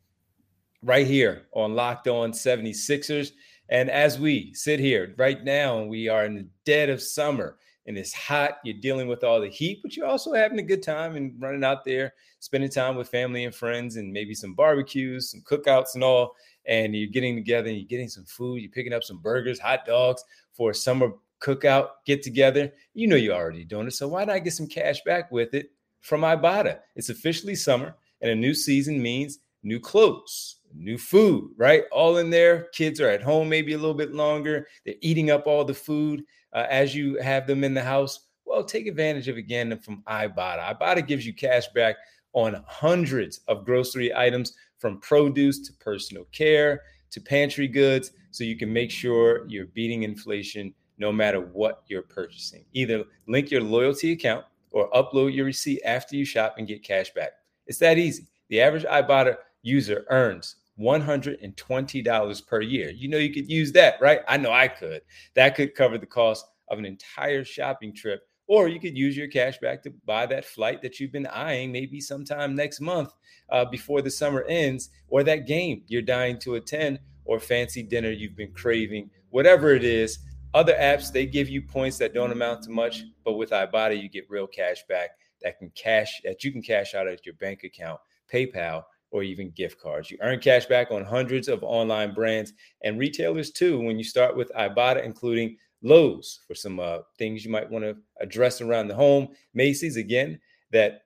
right 0.81 1.05
here 1.05 1.47
on 1.53 1.75
Locked 1.75 2.07
On 2.07 2.31
76ers. 2.31 3.31
And 3.67 3.89
as 3.89 4.17
we 4.17 4.53
sit 4.53 4.79
here 4.79 5.13
right 5.17 5.43
now, 5.43 5.83
we 5.83 6.07
are 6.07 6.23
in 6.23 6.35
the 6.35 6.47
dead 6.63 6.89
of 6.89 7.01
summer 7.01 7.57
and 7.88 7.98
it's 7.98 8.13
hot. 8.13 8.58
You're 8.63 8.79
dealing 8.79 9.08
with 9.08 9.24
all 9.24 9.39
the 9.39 9.50
heat, 9.50 9.79
but 9.82 9.96
you're 9.96 10.06
also 10.06 10.34
having 10.34 10.60
a 10.60 10.63
good 10.63 10.84
time 10.84 11.15
and 11.15 11.34
running 11.41 11.63
out 11.63 11.86
there, 11.86 12.13
spending 12.39 12.70
time 12.70 12.96
with 12.96 13.10
family 13.10 13.46
and 13.46 13.56
friends, 13.56 13.96
and 13.96 14.12
maybe 14.12 14.36
some 14.36 14.53
barbecues, 14.53 15.32
some 15.32 15.41
cookouts, 15.41 15.96
and 15.96 16.03
all. 16.03 16.36
And 16.65 16.96
you're 16.96 17.10
getting 17.10 17.36
together 17.36 17.70
and 17.70 17.77
you're 17.77 17.88
getting 17.88 18.10
some 18.10 18.25
food. 18.25 18.62
You're 18.62 18.72
picking 18.72 18.94
up 18.94 19.03
some 19.03 19.20
burgers, 19.20 19.60
hot 19.60 19.86
dogs 19.86 20.24
for 20.51 20.72
a 20.72 20.75
summer 20.75 21.13
cookout, 21.39 21.89
get 22.06 22.22
together. 22.22 22.72
You 22.94 23.08
know 23.08 23.15
you're 23.15 23.36
already 23.36 23.63
doing 23.63 23.88
it. 23.88 23.94
So 23.94 24.08
why 24.08 24.25
not 24.25 24.44
get 24.44 24.53
some 24.53 24.67
cash 24.67 25.01
back 25.06 25.32
with 25.32 25.53
it 25.53 25.72
from 26.01 26.22
Ibotta? 26.22 26.79
It's 26.96 27.10
officially 27.10 27.56
summer, 27.56 27.96
and 28.22 28.32
a 28.32 28.36
new 28.36 28.53
season 28.53 29.01
means 29.01 29.39
new 29.63 29.79
clothes, 29.79 30.57
new 30.73 30.97
food, 30.97 31.51
right? 31.57 31.83
All 31.91 32.17
in 32.17 32.29
there. 32.29 32.67
Kids 32.73 33.01
are 33.01 33.09
at 33.09 33.21
home 33.21 33.49
maybe 33.49 33.73
a 33.73 33.77
little 33.77 33.93
bit 33.93 34.13
longer. 34.13 34.67
They're 34.85 34.95
eating 35.01 35.31
up 35.31 35.47
all 35.47 35.65
the 35.65 35.73
food 35.73 36.23
uh, 36.53 36.65
as 36.69 36.95
you 36.95 37.17
have 37.21 37.47
them 37.47 37.63
in 37.63 37.73
the 37.73 37.83
house. 37.83 38.27
Well, 38.45 38.63
take 38.63 38.87
advantage 38.87 39.27
of 39.27 39.37
again 39.37 39.77
from 39.79 40.03
Ibotta. 40.07 40.77
Ibotta 40.77 41.05
gives 41.05 41.25
you 41.25 41.33
cash 41.33 41.67
back 41.69 41.95
on 42.33 42.63
hundreds 42.67 43.41
of 43.47 43.65
grocery 43.65 44.15
items 44.15 44.53
from 44.77 44.99
produce 44.99 45.59
to 45.67 45.73
personal 45.73 46.25
care 46.31 46.81
to 47.11 47.21
pantry 47.21 47.67
goods 47.67 48.11
so 48.31 48.43
you 48.43 48.57
can 48.57 48.71
make 48.71 48.91
sure 48.91 49.47
you're 49.47 49.67
beating 49.67 50.03
inflation 50.03 50.73
no 50.97 51.11
matter 51.11 51.39
what 51.39 51.83
you're 51.87 52.01
purchasing. 52.01 52.65
Either 52.73 53.03
link 53.27 53.51
your 53.51 53.61
loyalty 53.61 54.11
account 54.11 54.45
or 54.71 54.89
upload 54.91 55.33
your 55.33 55.45
receipt 55.45 55.81
after 55.85 56.15
you 56.15 56.25
shop 56.25 56.55
and 56.57 56.67
get 56.67 56.83
cash 56.83 57.11
back. 57.13 57.31
It's 57.65 57.79
that 57.79 57.97
easy. 57.97 58.27
The 58.49 58.61
average 58.61 58.83
Ibotta 58.83 59.37
user 59.67 60.05
earns 60.09 60.55
$120 60.79 62.47
per 62.47 62.62
year. 62.62 62.89
You 62.91 63.09
know, 63.09 63.17
you 63.17 63.33
could 63.33 63.50
use 63.50 63.71
that, 63.74 64.00
right? 64.00 64.21
I 64.27 64.38
know 64.38 64.51
I 64.51 64.67
could. 64.67 65.01
That 65.36 65.55
could 65.55 65.75
cover 65.75 65.97
the 65.97 66.05
cost 66.05 66.45
of 66.69 66.79
an 66.79 66.86
entire 66.86 67.43
shopping 67.43 67.93
trip. 67.93 68.21
Or 68.47 68.69
you 68.69 68.79
could 68.79 68.97
use 68.97 69.17
your 69.17 69.27
cash 69.27 69.57
back 69.57 69.83
to 69.83 69.91
buy 70.05 70.25
that 70.27 70.45
flight 70.45 70.81
that 70.81 71.00
you've 71.00 71.12
been 71.12 71.27
eyeing 71.27 71.71
maybe 71.71 72.00
sometime 72.00 72.55
next 72.55 72.79
month 72.79 73.12
uh, 73.50 73.65
before 73.65 74.01
the 74.01 74.12
summer 74.12 74.43
ends, 74.43 74.89
or 75.09 75.24
that 75.24 75.47
game 75.47 75.81
you're 75.88 76.01
dying 76.01 76.39
to 76.39 76.55
attend, 76.55 77.00
or 77.25 77.39
fancy 77.41 77.83
dinner 77.83 78.09
you've 78.09 78.38
been 78.38 78.53
craving, 78.53 79.09
whatever 79.31 79.74
it 79.74 79.83
is. 79.83 80.19
Other 80.53 80.75
apps, 80.75 81.12
they 81.12 81.25
give 81.25 81.50
you 81.50 81.62
points 81.62 81.97
that 81.97 82.13
don't 82.13 82.31
amount 82.31 82.63
to 82.63 82.69
much, 82.69 83.03
but 83.25 83.33
with 83.33 83.50
Ibotta, 83.50 84.01
you 84.01 84.07
get 84.07 84.29
real 84.29 84.47
cash 84.47 84.77
back 84.88 85.09
that 85.41 85.59
can 85.59 85.69
cash 85.71 86.21
that 86.24 86.43
you 86.43 86.51
can 86.51 86.62
cash 86.62 86.95
out 86.95 87.07
at 87.07 87.25
your 87.25 87.36
bank 87.36 87.63
account, 87.63 88.00
PayPal, 88.31 88.83
or 89.11 89.23
even 89.23 89.51
gift 89.51 89.79
cards. 89.79 90.11
You 90.11 90.17
earn 90.21 90.39
cash 90.39 90.65
back 90.65 90.91
on 90.91 91.03
hundreds 91.03 91.47
of 91.47 91.63
online 91.63 92.13
brands 92.13 92.53
and 92.83 92.99
retailers 92.99 93.51
too 93.51 93.79
when 93.79 93.97
you 93.97 94.03
start 94.03 94.35
with 94.35 94.51
Ibotta, 94.53 95.03
including 95.03 95.57
Lowe's 95.81 96.41
for 96.47 96.55
some 96.55 96.79
uh, 96.79 96.99
things 97.17 97.45
you 97.45 97.51
might 97.51 97.69
want 97.69 97.85
to 97.85 97.95
address 98.19 98.61
around 98.61 98.87
the 98.87 98.95
home. 98.95 99.29
Macy's 99.53 99.97
again, 99.97 100.39
that 100.71 101.01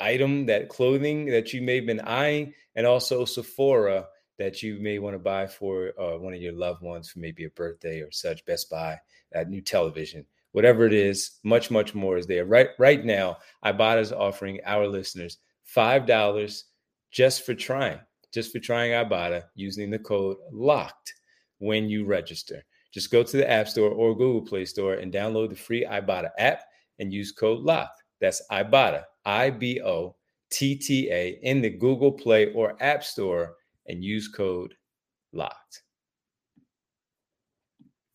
item, 0.00 0.46
that 0.46 0.68
clothing 0.68 1.26
that 1.26 1.52
you 1.52 1.62
may 1.62 1.76
have 1.76 1.86
been 1.86 2.00
eyeing, 2.00 2.52
and 2.74 2.86
also 2.86 3.24
Sephora 3.24 4.06
that 4.38 4.62
you 4.62 4.78
may 4.80 4.98
want 4.98 5.14
to 5.14 5.18
buy 5.18 5.46
for 5.46 5.92
uh, 6.00 6.16
one 6.16 6.32
of 6.32 6.40
your 6.40 6.52
loved 6.52 6.82
ones 6.82 7.10
for 7.10 7.18
maybe 7.18 7.44
a 7.44 7.50
birthday 7.50 8.00
or 8.00 8.10
such. 8.10 8.44
Best 8.44 8.70
Buy, 8.70 8.98
that 9.32 9.48
new 9.48 9.60
television, 9.60 10.24
whatever 10.52 10.86
it 10.86 10.92
is, 10.92 11.38
much 11.42 11.70
much 11.70 11.94
more 11.94 12.16
is 12.16 12.26
there. 12.26 12.44
Right 12.44 12.70
right 12.78 13.04
now, 13.04 13.38
Ibotta 13.64 14.00
is 14.00 14.12
offering 14.12 14.60
our 14.64 14.86
listeners 14.86 15.38
five 15.64 16.06
dollars 16.06 16.64
just 17.10 17.44
for 17.44 17.54
trying, 17.54 17.98
just 18.32 18.52
for 18.52 18.58
trying 18.58 18.92
Ibotta 18.92 19.44
using 19.54 19.90
the 19.90 19.98
code 19.98 20.36
LOCKED 20.52 21.12
when 21.58 21.88
you 21.88 22.04
register. 22.04 22.64
Just 22.92 23.10
go 23.10 23.22
to 23.22 23.36
the 23.36 23.50
App 23.50 23.68
Store 23.68 23.90
or 23.90 24.16
Google 24.16 24.42
Play 24.42 24.64
Store 24.64 24.94
and 24.94 25.12
download 25.12 25.50
the 25.50 25.56
free 25.56 25.84
Ibotta 25.84 26.30
app 26.38 26.62
and 26.98 27.12
use 27.12 27.32
code 27.32 27.64
LOCKED. 27.64 27.90
That's 28.20 28.42
Ibotta, 28.50 29.04
I 29.24 29.50
B 29.50 29.80
O 29.82 30.16
T 30.50 30.74
T 30.74 31.10
A, 31.10 31.38
in 31.42 31.60
the 31.60 31.70
Google 31.70 32.12
Play 32.12 32.52
or 32.52 32.82
App 32.82 33.04
Store 33.04 33.54
and 33.86 34.02
use 34.02 34.28
code 34.28 34.74
LOCKED. 35.34 35.82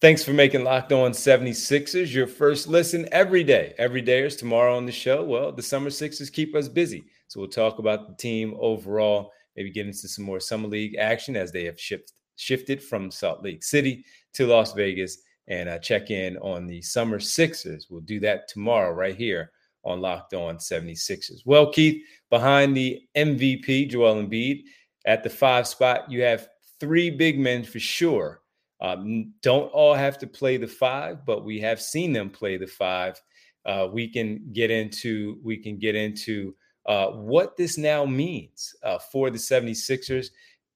Thanks 0.04 0.22
for 0.22 0.34
making 0.34 0.66
Locked 0.66 0.92
On 0.92 1.12
76ers 1.12 2.14
your 2.14 2.28
first 2.28 2.68
listen 2.68 3.08
every 3.14 3.42
day. 3.42 3.74
Every 3.78 4.02
day 4.02 4.24
is 4.24 4.36
tomorrow 4.36 4.76
on 4.76 4.86
the 4.86 4.92
show. 4.92 5.24
Well, 5.24 5.54
the 5.54 5.64
Summer 5.64 5.90
Sixers 5.90 6.30
keep 6.30 6.56
us 6.56 6.68
busy. 6.68 7.06
So 7.34 7.40
we'll 7.40 7.50
talk 7.50 7.80
about 7.80 8.08
the 8.08 8.14
team 8.14 8.56
overall, 8.60 9.32
maybe 9.56 9.72
get 9.72 9.88
into 9.88 10.08
some 10.08 10.24
more 10.24 10.40
Summer 10.40 10.68
League 10.68 10.98
action 10.98 11.36
as 11.36 11.52
they 11.52 11.64
have 11.64 11.80
shift, 11.80 12.14
shifted 12.36 12.84
from 12.84 13.10
Salt 13.10 13.44
Lake 13.44 13.64
City 13.64 14.06
to 14.34 14.46
Las 14.46 14.74
Vegas 14.74 15.18
and 15.48 15.68
uh, 15.68 15.80
check 15.80 16.12
in 16.12 16.38
on 16.38 16.68
the 16.68 16.80
Summer 16.84 17.20
Sixers. 17.20 17.88
We'll 17.90 18.02
do 18.02 18.20
that 18.20 18.48
tomorrow 18.48 18.92
right 18.92 19.16
here 19.16 19.52
on 19.84 20.00
Locked 20.00 20.36
On 20.36 20.58
76ers. 20.58 21.42
Well, 21.44 21.72
Keith, 21.72 22.04
behind 22.30 22.78
the 22.78 23.02
MVP, 23.18 23.90
Joel 23.90 24.24
Embiid, 24.24 24.66
at 25.08 25.24
the 25.24 25.30
five 25.32 25.68
spot, 25.68 26.12
you 26.12 26.22
have 26.22 26.50
three 26.80 27.10
big 27.10 27.40
men 27.40 27.64
for 27.64 27.80
sure 27.80 28.44
um, 28.84 29.34
don't 29.42 29.72
all 29.72 29.94
have 29.96 30.18
to 30.20 30.28
play 30.28 30.58
the 30.58 30.68
five, 30.68 31.26
but 31.26 31.46
we 31.46 31.60
have 31.62 31.82
seen 31.82 32.12
them 32.12 32.30
play 32.30 32.58
the 32.58 32.68
five. 32.68 33.20
Uh, 33.66 33.88
we 33.92 34.10
can 34.10 34.52
get 34.52 34.70
into 34.70 35.40
we 35.42 35.56
can 35.58 35.80
get 35.80 35.96
into 35.96 36.54
uh, 36.86 37.08
what 37.08 37.56
this 37.58 37.78
now 37.78 38.06
means 38.06 38.76
uh, 38.84 39.00
for 39.00 39.30
the 39.30 39.38
76ers 39.38 40.28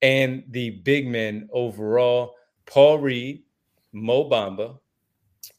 and 0.02 0.44
the 0.50 0.70
big 0.70 1.08
men 1.08 1.50
overall. 1.52 2.36
Paul 2.66 3.00
Reed, 3.00 3.44
Mo 3.92 4.30
Bamba, 4.30 4.78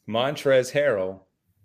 Montrezl 0.07 0.71
Harrell, 0.71 1.21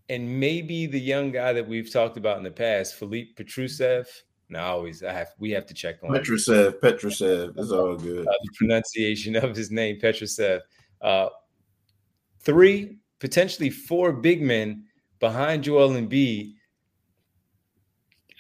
and 0.09 0.41
maybe 0.41 0.87
the 0.87 1.01
young 1.01 1.31
guy 1.31 1.53
that 1.53 1.67
we've 1.67 1.91
talked 1.93 2.17
about 2.17 2.39
in 2.39 2.45
the 2.45 2.51
past, 2.51 2.95
Filip 2.95 3.37
Petrusev. 3.37 4.07
Now, 4.49 4.67
always 4.67 5.03
I 5.03 5.13
have 5.13 5.29
we 5.39 5.51
have 5.53 5.67
to 5.67 5.75
check 5.75 5.97
on 6.03 6.11
Petrusev. 6.11 6.79
Petrusev 6.81 7.59
is 7.59 7.73
all 7.73 7.97
good. 7.97 8.27
Uh, 8.27 8.33
the 8.43 8.51
pronunciation 8.57 9.37
of 9.37 9.57
his 9.57 9.71
name, 9.71 9.99
Petrusev. 10.01 10.61
Uh, 11.01 11.29
three, 12.41 12.99
potentially 13.19 13.71
four 13.71 14.13
big 14.13 14.43
men 14.43 14.85
behind 15.19 15.65
Joel 15.65 15.91
Embiid. 15.91 16.55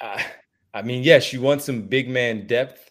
Uh, 0.00 0.22
I 0.74 0.82
mean, 0.82 1.04
yes, 1.04 1.32
you 1.32 1.40
want 1.40 1.62
some 1.62 1.82
big 1.82 2.08
man 2.08 2.48
depth. 2.48 2.90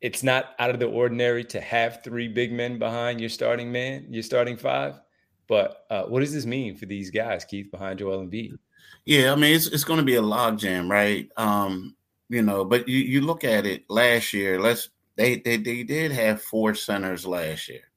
It's 0.00 0.24
not 0.24 0.54
out 0.58 0.70
of 0.70 0.80
the 0.80 0.86
ordinary 0.86 1.44
to 1.44 1.60
have 1.60 2.02
three 2.02 2.28
big 2.28 2.52
men 2.52 2.78
behind 2.78 3.20
your 3.20 3.30
starting 3.30 3.70
man, 3.70 4.12
your 4.12 4.24
starting 4.24 4.56
five. 4.56 5.00
But 5.48 5.86
uh, 5.88 6.02
what 6.02 6.20
does 6.20 6.32
this 6.32 6.46
mean 6.46 6.76
for 6.76 6.86
these 6.86 7.10
guys, 7.10 7.44
Keith, 7.44 7.70
behind 7.70 8.00
Joel 8.00 8.26
Embiid? 8.26 8.58
Yeah, 9.04 9.32
I 9.32 9.36
mean, 9.36 9.54
it's 9.54 9.68
it's 9.68 9.84
going 9.84 9.98
to 9.98 10.04
be 10.04 10.16
a 10.16 10.22
logjam, 10.22 10.90
right? 10.90 11.28
Um, 11.36 11.96
you 12.28 12.42
know, 12.42 12.64
but 12.64 12.86
you, 12.88 12.98
you 12.98 13.20
look 13.22 13.44
at 13.44 13.64
it 13.64 13.84
last 13.88 14.34
year. 14.34 14.60
Let's 14.60 14.90
they 15.16 15.36
they 15.36 15.56
they 15.56 15.82
did 15.84 16.12
have 16.12 16.42
four 16.42 16.74
centers 16.74 17.26
last 17.26 17.68
year. 17.68 17.90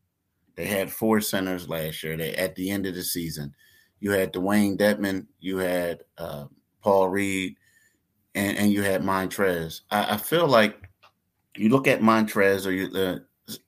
They 0.56 0.66
had 0.66 0.92
four 0.92 1.20
centers 1.20 1.68
last 1.68 2.04
year. 2.04 2.16
They 2.16 2.36
at 2.36 2.56
the 2.56 2.70
end 2.70 2.86
of 2.86 2.96
the 2.96 3.04
season, 3.04 3.54
you 4.00 4.12
had 4.12 4.32
Dewayne 4.32 4.78
Dedmon, 4.78 5.28
you 5.40 5.58
had 5.58 6.04
uh, 6.18 6.46
Paul 6.82 7.10
Reed, 7.10 7.58
and, 8.36 8.58
and 8.58 8.72
you 8.72 8.82
had 8.82 9.04
Montrez. 9.04 9.82
I, 9.92 10.16
I, 10.16 10.18
feel 10.18 10.48
like 10.48 10.90
you 11.56 11.70
look 11.70 11.88
at 11.88 12.02
Montrez 12.02 12.66
or 12.66 12.72
you 12.72 12.90
uh, 12.96 13.20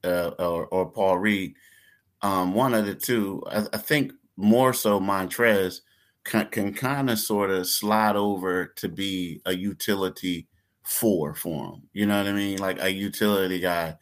uh, 0.03 0.31
or, 0.39 0.67
or, 0.67 0.89
Paul 0.89 1.17
Reed, 1.17 1.55
um, 2.21 2.53
one 2.53 2.73
of 2.73 2.85
the 2.85 2.95
two. 2.95 3.43
I, 3.47 3.65
I 3.73 3.77
think 3.77 4.13
more 4.37 4.73
so 4.73 4.99
Montrez 4.99 5.81
can, 6.23 6.47
can 6.47 6.73
kind 6.73 7.09
of 7.09 7.19
sort 7.19 7.49
of 7.49 7.67
slide 7.67 8.15
over 8.15 8.67
to 8.77 8.87
be 8.87 9.41
a 9.45 9.53
utility 9.53 10.47
four 10.83 11.33
for 11.33 11.73
him. 11.73 11.81
You 11.93 12.05
know 12.05 12.17
what 12.17 12.27
I 12.27 12.33
mean? 12.33 12.59
Like 12.59 12.81
a 12.81 12.91
utility 12.91 13.59
guy. 13.59 13.97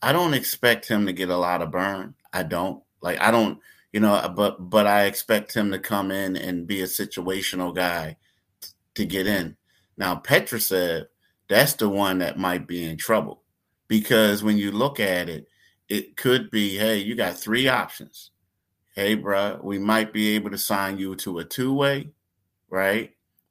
I 0.00 0.12
don't 0.12 0.34
expect 0.34 0.88
him 0.88 1.06
to 1.06 1.12
get 1.12 1.28
a 1.28 1.36
lot 1.36 1.62
of 1.62 1.70
burn. 1.70 2.14
I 2.32 2.42
don't 2.42 2.82
like 3.00 3.20
I 3.20 3.30
don't 3.30 3.58
you 3.92 4.00
know 4.00 4.14
uh, 4.14 4.28
but 4.28 4.70
but 4.70 4.86
I 4.86 5.04
expect 5.04 5.54
him 5.54 5.70
to 5.70 5.78
come 5.78 6.10
in 6.10 6.36
and 6.36 6.66
be 6.66 6.80
a 6.80 6.86
situational 6.86 7.74
guy 7.74 8.16
to 8.94 9.04
get 9.04 9.26
in. 9.26 9.56
Now 9.96 10.16
Petrusev 10.16 11.06
that's 11.48 11.74
the 11.74 11.88
one 11.88 12.18
that 12.18 12.38
might 12.38 12.66
be 12.66 12.84
in 12.84 12.96
trouble 12.96 13.42
because 13.88 14.42
when 14.42 14.56
you 14.56 14.72
look 14.72 15.00
at 15.00 15.28
it, 15.28 15.48
it 15.88 16.16
could 16.16 16.50
be 16.50 16.76
hey 16.76 16.98
you 16.98 17.14
got 17.14 17.36
three 17.36 17.68
options. 17.68 18.30
Hey, 18.94 19.14
bro, 19.14 19.58
we 19.62 19.78
might 19.78 20.12
be 20.12 20.34
able 20.34 20.50
to 20.50 20.58
sign 20.58 20.98
you 20.98 21.16
to 21.16 21.38
a 21.38 21.44
two 21.44 21.72
way, 21.72 22.10
right? 22.68 23.10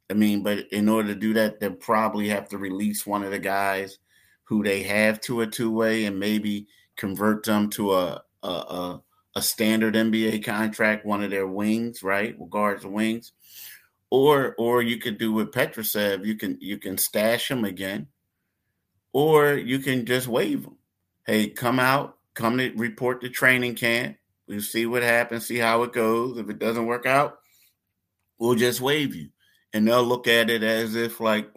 I 0.09 0.13
mean, 0.13 0.43
but 0.43 0.67
in 0.71 0.87
order 0.87 1.07
to 1.09 1.19
do 1.19 1.33
that, 1.33 1.59
they'll 1.59 1.71
probably 1.71 2.29
have 2.29 2.47
to 2.49 2.57
release 2.59 3.07
one 3.07 3.23
of 3.23 3.31
the 3.31 3.39
guys 3.39 3.97
who 4.43 4.63
they 4.63 4.83
have 4.83 5.19
to 5.21 5.41
a 5.41 5.47
two 5.47 5.71
way 5.71 6.05
and 6.05 6.19
maybe 6.19 6.67
convert 6.95 7.43
them 7.45 7.69
to 7.71 7.93
a 7.93 8.21
a, 8.43 8.47
a, 8.47 9.01
a 9.35 9.41
standard 9.41 9.95
NBA 9.95 10.43
contract, 10.43 11.05
one 11.05 11.23
of 11.23 11.31
their 11.31 11.47
wings, 11.47 12.03
right? 12.03 12.35
Guards 12.49 12.85
wings. 12.85 13.33
Or 14.11 14.55
or 14.57 14.83
you 14.83 14.97
could 14.97 15.17
do 15.17 15.31
what 15.31 15.47
with 15.47 15.53
Petrusev, 15.55 16.25
you 16.25 16.35
can 16.35 16.57
you 16.59 16.77
can 16.77 16.97
stash 16.97 17.49
him 17.49 17.63
again, 17.63 18.07
or 19.13 19.53
you 19.53 19.79
can 19.79 20.05
just 20.05 20.27
waive 20.27 20.65
him. 20.65 20.75
Hey, 21.25 21.47
come 21.47 21.79
out, 21.79 22.17
come 22.33 22.57
to 22.57 22.71
report 22.71 23.21
the 23.21 23.29
training 23.29 23.75
camp. 23.75 24.17
We'll 24.47 24.61
see 24.61 24.85
what 24.85 25.01
happens, 25.01 25.47
see 25.47 25.57
how 25.57 25.83
it 25.83 25.93
goes. 25.93 26.37
If 26.37 26.49
it 26.49 26.59
doesn't 26.59 26.87
work 26.87 27.05
out, 27.05 27.39
we'll 28.37 28.55
just 28.55 28.81
waive 28.81 29.15
you. 29.15 29.29
And 29.71 29.87
they'll 29.87 30.03
look 30.03 30.27
at 30.27 30.49
it 30.49 30.61
as 30.61 30.95
if 30.95 31.21
like 31.21 31.49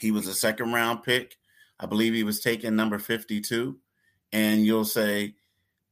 he 0.00 0.10
was 0.10 0.26
a 0.26 0.34
second 0.34 0.72
round 0.72 1.04
pick. 1.04 1.36
I 1.78 1.86
believe 1.86 2.14
he 2.14 2.24
was 2.24 2.40
taking 2.40 2.74
number 2.74 2.98
52. 2.98 3.76
And 4.32 4.66
you'll 4.66 4.84
say, 4.84 5.36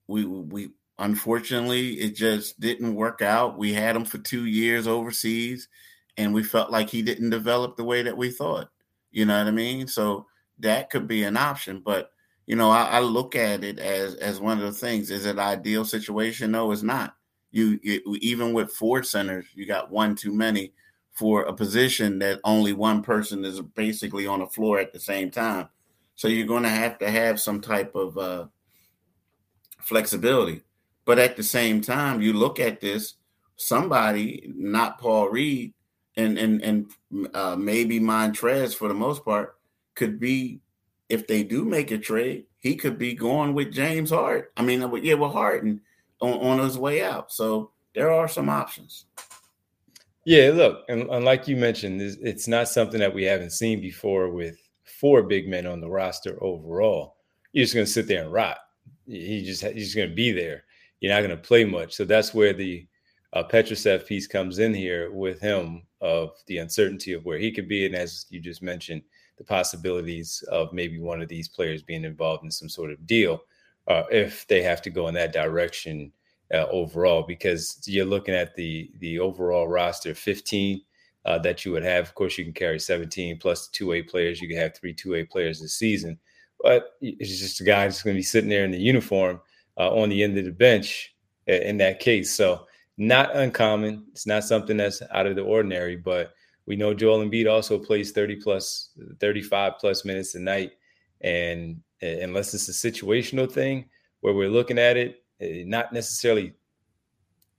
we 0.09 0.25
we 0.25 0.71
unfortunately 0.99 1.95
it 1.95 2.15
just 2.15 2.59
didn't 2.61 2.95
work 2.95 3.23
out. 3.23 3.59
We 3.59 3.73
had 3.73 3.97
him 3.97 4.05
for 4.05 4.19
two 4.19 4.47
years 4.47 4.87
overseas, 4.87 5.69
and 6.17 6.33
we 6.33 6.43
felt 6.43 6.71
like 6.71 6.91
he 6.91 7.03
didn't 7.03 7.31
develop 7.31 7.77
the 7.77 7.85
way 7.85 8.03
that 8.03 8.17
we 8.17 8.31
thought. 8.31 8.69
You 9.11 9.25
know 9.25 9.39
what 9.39 9.49
I 9.49 9.53
mean? 9.53 9.87
So 9.87 10.27
that 10.59 10.91
could 10.91 11.07
be 11.07 11.25
an 11.25 11.37
option. 11.37 11.81
But 11.85 12.11
you 12.47 12.57
know, 12.57 12.71
I, 12.71 12.85
I, 12.85 13.01
look 13.01 13.37
at 13.37 13.65
it 13.65 13.79
as 13.79 14.15
as 14.17 14.41
one 14.41 14.59
of 14.59 14.65
the 14.65 14.73
things. 14.73 15.11
Is 15.11 15.25
it 15.25 15.39
ideal 15.39 15.85
situation? 15.85 16.51
No, 16.51 16.71
it's 16.73 16.83
not. 16.83 17.17
You, 17.51 17.79
you 17.83 18.01
even 18.21 18.53
with 18.53 18.73
four 18.73 19.03
centers, 19.03 19.47
you 19.55 19.67
got 19.67 19.91
one 19.91 20.15
too 20.15 20.33
many 20.33 20.73
for 21.13 21.43
a 21.43 21.53
position 21.53 22.19
that 22.19 22.41
only 22.45 22.73
one 22.73 23.01
person 23.01 23.45
is 23.45 23.61
basically 23.61 24.27
on 24.27 24.41
the 24.41 24.47
floor 24.47 24.79
at 24.79 24.93
the 24.93 25.01
same 25.01 25.31
time. 25.31 25.69
So 26.17 26.29
you're 26.29 26.47
going 26.47 26.65
to 26.65 26.69
have 26.69 26.99
to 26.99 27.11
have 27.11 27.41
some 27.41 27.61
type 27.61 27.95
of 27.95 28.19
uh, 28.19 28.47
flexibility. 29.81 30.63
But 31.05 31.19
at 31.19 31.37
the 31.37 31.43
same 31.43 31.81
time, 31.81 32.23
you 32.23 32.33
look 32.33 32.59
at 32.59 32.81
this, 32.81 33.15
somebody, 33.57 34.51
not 34.55 34.99
Paul 34.99 35.29
Reed, 35.29 35.75
and 36.17 36.39
and 36.39 36.63
and 36.63 36.91
uh, 37.35 37.57
maybe 37.57 38.01
Montrez 38.01 38.75
for 38.75 38.89
the 38.89 38.95
most 38.95 39.25
part, 39.25 39.57
could 39.95 40.19
be 40.19 40.61
if 41.09 41.27
they 41.27 41.43
do 41.43 41.65
make 41.65 41.91
a 41.91 41.99
trade, 41.99 42.47
he 42.61 42.77
could 42.77 42.99
be 42.99 43.15
going 43.15 43.55
with 43.55 43.73
James 43.73 44.11
Hart. 44.11 44.53
I 44.57 44.63
mean, 44.63 44.81
yeah, 45.03 45.15
with 45.15 45.33
Harden 45.33 45.81
on, 46.21 46.33
on 46.33 46.59
his 46.65 46.79
way 46.79 47.03
out. 47.03 47.33
So 47.33 47.71
there 47.95 48.11
are 48.11 48.29
some 48.29 48.49
options. 48.49 49.07
Yeah, 50.25 50.53
look, 50.55 50.85
and, 50.89 51.03
and 51.11 51.25
like 51.25 51.47
you 51.47 51.57
mentioned, 51.57 52.01
it's, 52.01 52.49
not 52.49 52.69
something 52.69 52.99
that 53.01 53.13
we 53.13 53.25
haven't 53.25 53.51
seen 53.51 53.83
before 53.83 54.31
with 54.31 54.57
four 54.85 55.23
big 55.23 55.47
men 55.47 55.67
on 55.67 55.81
the 55.81 55.91
roster 55.91 56.43
overall. 56.43 57.17
You're 57.53 57.65
just 57.65 57.75
going 57.75 57.87
to 57.87 57.93
sit 57.93 58.09
there 58.09 58.23
and 58.23 58.33
rot. 58.33 58.57
He 59.07 59.45
just 59.45 59.63
he's 59.63 59.95
going 59.95 60.09
to 60.09 60.15
be 60.15 60.33
there. 60.33 60.65
You're 61.05 61.13
not 61.13 61.21
going 61.21 61.37
to 61.37 61.37
play 61.37 61.67
much. 61.67 61.93
So 61.93 62.07
that's 62.07 62.33
where 62.33 62.55
the 62.55 62.87
uh, 63.35 63.45
Petrusev 63.45 64.07
piece 64.07 64.27
comes 64.27 64.59
in 64.59 64.73
here 64.73 65.13
with 65.13 65.39
him 65.39 65.83
of 66.01 66.31
the 66.47 66.57
uncertainty 66.57 67.13
of 67.13 67.27
where 67.27 67.37
he 67.37 67.53
could 67.53 67.69
be, 67.69 67.85
and 67.85 67.95
as 67.95 68.25
you 68.31 68.41
just 68.41 68.63
mentioned, 68.63 69.03
the 69.37 69.45
possibilities 69.45 70.43
of 70.51 70.73
maybe 70.73 70.99
one 70.99 71.21
of 71.21 71.29
these 71.29 71.47
players 71.47 71.83
being 71.83 72.05
involved 72.05 72.43
in 72.43 72.51
some 72.51 72.71
sort 72.71 72.91
of 72.91 73.07
deal 73.07 73.43
uh, 73.87 74.05
if 74.11 74.47
they 74.47 74.63
have 74.63 74.81
to 74.81 74.89
go 74.89 75.09
in 75.09 75.13
that 75.13 75.35
direction 75.35 76.11
uh, 76.55 76.65
overall. 76.71 77.23
Because 77.23 77.83
you're 77.85 78.07
looking 78.07 78.35
at 78.35 78.57
the 78.57 78.91
the 79.01 79.19
overall 79.19 79.69
roster, 79.69 80.15
15 80.15 80.81
uh, 81.27 81.39
that 81.41 81.67
you 81.67 81.73
would 81.73 81.85
have. 81.85 82.07
Of 82.07 82.15
course, 82.15 82.39
you 82.39 82.45
can 82.45 82.55
carry 82.55 82.81
17 82.81 83.41
plus 83.41 83.69
two 83.69 83.89
way 83.89 84.03
players. 84.03 84.41
You 84.41 84.49
can 84.49 84.57
have 84.57 84.75
three 84.75 84.95
two 84.95 85.11
way 85.11 85.25
players 85.25 85.61
this 85.61 85.77
season, 85.77 86.19
but 86.63 86.93
it's 87.03 87.39
just 87.39 87.61
a 87.61 87.65
guy 87.65 87.85
that's 87.85 88.03
going 88.03 88.15
to 88.15 88.19
be 88.19 88.23
sitting 88.23 88.49
there 88.49 88.65
in 88.65 88.71
the 88.71 88.79
uniform 88.79 89.39
uh, 89.79 89.91
on 89.91 90.09
the 90.09 90.23
end 90.23 90.39
of 90.39 90.45
the 90.45 90.53
bench 90.53 91.15
in 91.47 91.77
that 91.79 92.01
case. 92.01 92.35
So 92.35 92.67
not 92.97 93.35
uncommon. 93.37 94.07
It's 94.13 94.27
not 94.27 94.45
something 94.45 94.77
that's 94.77 95.03
out 95.11 95.27
of 95.27 95.37
the 95.37 95.43
ordinary, 95.43 95.97
but 95.97 96.33
we 96.67 96.77
know 96.77 96.95
Joel 96.95 97.25
Embiid 97.25 97.51
also 97.51 97.79
plays 97.79 98.13
30 98.13 98.37
plus, 98.37 98.91
35 99.21 99.75
plus 99.79 100.05
minutes 100.05 100.35
a 100.35 100.41
night. 100.41 100.73
And 101.21 101.81
unless 102.01 102.55
it's 102.55 102.69
a 102.69 102.93
situational 102.93 103.51
thing 103.51 103.87
where 104.21 104.35
we're 104.35 104.49
looking 104.49 104.79
at 104.79 104.97
it, 104.97 105.23
eh, 105.41 105.65
not 105.67 105.93
necessarily 105.93 106.55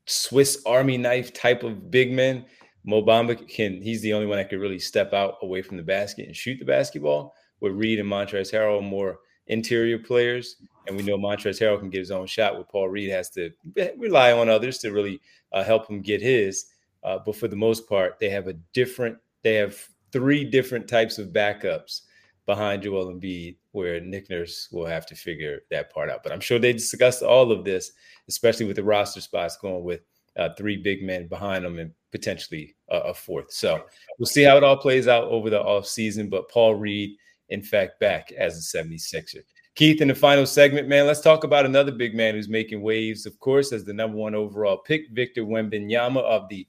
Swiss 0.05 0.61
Army 0.65 0.97
knife 0.97 1.33
type 1.33 1.63
of 1.63 1.91
big 1.91 2.11
men, 2.11 2.45
Mo 2.83 3.01
Bamba 3.01 3.47
can, 3.47 3.81
he's 3.81 4.01
the 4.01 4.13
only 4.13 4.27
one 4.27 4.37
that 4.37 4.49
could 4.49 4.59
really 4.59 4.79
step 4.79 5.13
out 5.13 5.37
away 5.41 5.63
from 5.63 5.77
the 5.77 5.83
basket 5.83 6.27
and 6.27 6.35
shoot 6.35 6.59
the 6.59 6.65
basketball. 6.65 7.33
With 7.61 7.73
Reed 7.73 7.99
and 7.99 8.09
Montrezl 8.09 8.53
Harrell 8.53 8.83
more 8.83 9.19
interior 9.47 9.99
players. 9.99 10.57
And 10.87 10.95
we 10.95 11.03
know 11.03 11.17
Montrezl 11.17 11.59
Harrell 11.59 11.79
can 11.79 11.89
get 11.89 11.99
his 11.99 12.11
own 12.11 12.27
shot, 12.27 12.55
where 12.55 12.63
Paul 12.63 12.89
Reed 12.89 13.09
has 13.09 13.29
to 13.31 13.51
rely 13.97 14.31
on 14.31 14.49
others 14.49 14.77
to 14.79 14.91
really 14.91 15.19
uh, 15.51 15.63
help 15.63 15.89
him 15.89 16.01
get 16.01 16.21
his. 16.21 16.65
Uh, 17.03 17.19
but 17.25 17.35
for 17.35 17.47
the 17.47 17.55
most 17.55 17.87
part, 17.89 18.19
they 18.19 18.29
have 18.29 18.47
a 18.47 18.53
different, 18.73 19.17
they 19.41 19.55
have 19.55 19.77
three 20.11 20.43
different 20.43 20.87
types 20.87 21.17
of 21.17 21.29
backups 21.29 22.01
behind 22.45 22.83
Joel 22.83 23.11
Embiid, 23.11 23.57
where 23.71 23.99
Nick 23.99 24.29
Nurse 24.29 24.69
will 24.71 24.85
have 24.85 25.05
to 25.07 25.15
figure 25.15 25.61
that 25.71 25.91
part 25.91 26.09
out. 26.09 26.21
But 26.23 26.31
I'm 26.31 26.39
sure 26.39 26.59
they 26.59 26.73
discussed 26.73 27.23
all 27.23 27.51
of 27.51 27.65
this, 27.65 27.91
especially 28.27 28.65
with 28.65 28.75
the 28.75 28.83
roster 28.83 29.21
spots 29.21 29.57
going 29.57 29.83
with 29.83 30.01
uh, 30.37 30.49
three 30.57 30.77
big 30.77 31.01
men 31.01 31.27
behind 31.27 31.65
them 31.65 31.79
and 31.79 31.91
potentially 32.11 32.75
a, 32.89 32.97
a 32.97 33.13
fourth. 33.13 33.51
So 33.51 33.85
we'll 34.19 34.27
see 34.27 34.43
how 34.43 34.57
it 34.57 34.63
all 34.63 34.77
plays 34.77 35.07
out 35.07 35.25
over 35.25 35.49
the 35.49 35.61
off 35.61 35.87
season. 35.87 36.29
But 36.29 36.49
Paul 36.49 36.75
Reed, 36.75 37.17
in 37.49 37.61
fact, 37.61 37.99
back 37.99 38.31
as 38.31 38.57
a 38.57 38.77
76er. 38.77 39.41
Keith, 39.75 40.01
in 40.01 40.07
the 40.07 40.15
final 40.15 40.45
segment, 40.45 40.87
man, 40.87 41.05
let's 41.05 41.19
talk 41.19 41.43
about 41.43 41.65
another 41.65 41.91
big 41.91 42.15
man 42.15 42.33
who's 42.33 42.47
making 42.47 42.81
waves, 42.81 43.25
of 43.25 43.37
course, 43.39 43.73
as 43.73 43.83
the 43.83 43.93
number 43.93 44.17
one 44.17 44.33
overall 44.33 44.77
pick, 44.77 45.09
Victor 45.11 45.43
Wembanyama 45.43 46.21
of 46.21 46.47
the 46.47 46.65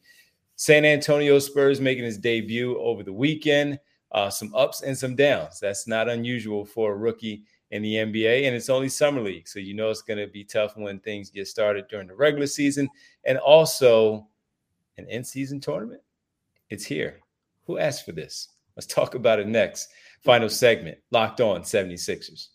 San 0.57 0.85
Antonio 0.85 1.39
Spurs 1.39 1.81
making 1.81 2.05
his 2.05 2.19
debut 2.19 2.79
over 2.81 3.03
the 3.03 3.13
weekend. 3.13 3.79
Uh, 4.13 4.31
some 4.31 4.55
ups 4.55 4.83
and 4.83 4.97
some 4.97 5.15
downs. 5.15 5.61
That's 5.61 5.87
not 5.87 6.09
unusual 6.09 6.65
for 6.65 6.93
a 6.93 6.97
rookie 6.97 7.45
in 7.71 7.83
the 7.83 7.95
NBA, 7.95 8.47
and 8.47 8.55
it's 8.55 8.71
only 8.71 8.89
summer 8.89 9.21
league, 9.21 9.49
so 9.49 9.59
you 9.59 9.75
know 9.75 9.91
it's 9.91 10.03
going 10.03 10.19
to 10.19 10.29
be 10.29 10.45
tough 10.45 10.77
when 10.77 11.01
things 11.01 11.31
get 11.31 11.49
started 11.49 11.87
during 11.89 12.07
the 12.07 12.15
regular 12.15 12.47
season, 12.47 12.89
and 13.25 13.39
also 13.39 14.27
an 14.99 15.09
in-season 15.09 15.61
tournament. 15.61 16.01
It's 16.71 16.85
here. 16.85 17.21
Who 17.67 17.79
asked 17.79 18.05
for 18.07 18.13
this? 18.13 18.49
Let's 18.77 18.87
talk 18.87 19.15
about 19.15 19.41
it 19.41 19.49
next. 19.49 19.89
Final 20.27 20.49
segment. 20.49 20.99
Locked 21.13 21.41
on 21.41 21.63
76ers. 21.63 22.49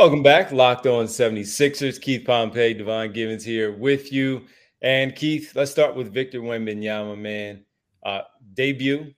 Welcome 0.00 0.22
back. 0.22 0.50
Locked 0.50 0.86
on 0.86 1.04
76ers. 1.04 2.00
Keith 2.00 2.24
Pompey, 2.24 2.72
Devon 2.72 3.12
Givens 3.12 3.44
here 3.44 3.70
with 3.70 4.10
you. 4.10 4.46
And 4.80 5.14
Keith, 5.14 5.52
let's 5.54 5.70
start 5.70 5.94
with 5.94 6.10
Victor 6.10 6.40
Wembanyama, 6.40 7.18
man. 7.18 7.66
Uh, 8.02 8.22
debut, 8.54 9.12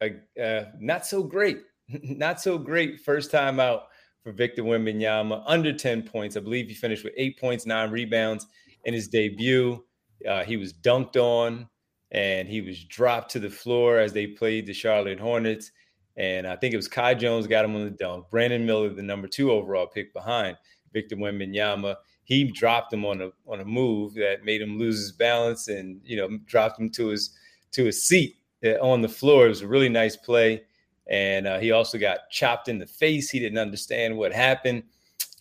uh, 0.00 0.40
uh, 0.40 0.64
not 0.80 1.04
so 1.04 1.22
great. 1.22 1.58
not 2.02 2.40
so 2.40 2.56
great 2.56 2.98
first 3.00 3.30
time 3.30 3.60
out 3.60 3.88
for 4.24 4.32
Victor 4.32 4.62
Wembanyama. 4.62 5.42
Under 5.46 5.70
10 5.70 6.04
points. 6.04 6.34
I 6.34 6.40
believe 6.40 6.66
he 6.66 6.72
finished 6.72 7.04
with 7.04 7.12
eight 7.18 7.38
points, 7.38 7.66
nine 7.66 7.90
rebounds 7.90 8.46
in 8.86 8.94
his 8.94 9.08
debut. 9.08 9.84
Uh, 10.26 10.44
he 10.44 10.56
was 10.56 10.72
dunked 10.72 11.16
on 11.16 11.68
and 12.10 12.48
he 12.48 12.62
was 12.62 12.84
dropped 12.84 13.30
to 13.32 13.38
the 13.38 13.50
floor 13.50 13.98
as 13.98 14.14
they 14.14 14.28
played 14.28 14.64
the 14.64 14.72
Charlotte 14.72 15.20
Hornets. 15.20 15.72
And 16.16 16.46
I 16.46 16.56
think 16.56 16.74
it 16.74 16.76
was 16.76 16.88
Kai 16.88 17.14
Jones 17.14 17.46
got 17.46 17.64
him 17.64 17.74
on 17.74 17.84
the 17.84 17.90
dunk. 17.90 18.26
Brandon 18.30 18.66
Miller, 18.66 18.90
the 18.90 19.02
number 19.02 19.26
two 19.26 19.50
overall 19.50 19.86
pick 19.86 20.12
behind 20.12 20.56
Victor 20.92 21.16
Wembanyama, 21.16 21.96
he 22.24 22.44
dropped 22.44 22.92
him 22.92 23.04
on 23.04 23.20
a 23.20 23.30
on 23.46 23.60
a 23.60 23.64
move 23.64 24.14
that 24.14 24.44
made 24.44 24.60
him 24.60 24.78
lose 24.78 24.98
his 24.98 25.12
balance 25.12 25.68
and 25.68 26.00
you 26.04 26.16
know 26.16 26.38
dropped 26.46 26.78
him 26.78 26.90
to 26.90 27.08
his 27.08 27.30
to 27.72 27.84
his 27.84 28.02
seat 28.02 28.36
uh, 28.64 28.78
on 28.80 29.00
the 29.00 29.08
floor. 29.08 29.46
It 29.46 29.50
was 29.50 29.62
a 29.62 29.66
really 29.66 29.88
nice 29.88 30.16
play, 30.16 30.62
and 31.08 31.46
uh, 31.46 31.58
he 31.58 31.72
also 31.72 31.98
got 31.98 32.30
chopped 32.30 32.68
in 32.68 32.78
the 32.78 32.86
face. 32.86 33.30
He 33.30 33.38
didn't 33.38 33.58
understand 33.58 34.16
what 34.16 34.32
happened, 34.32 34.84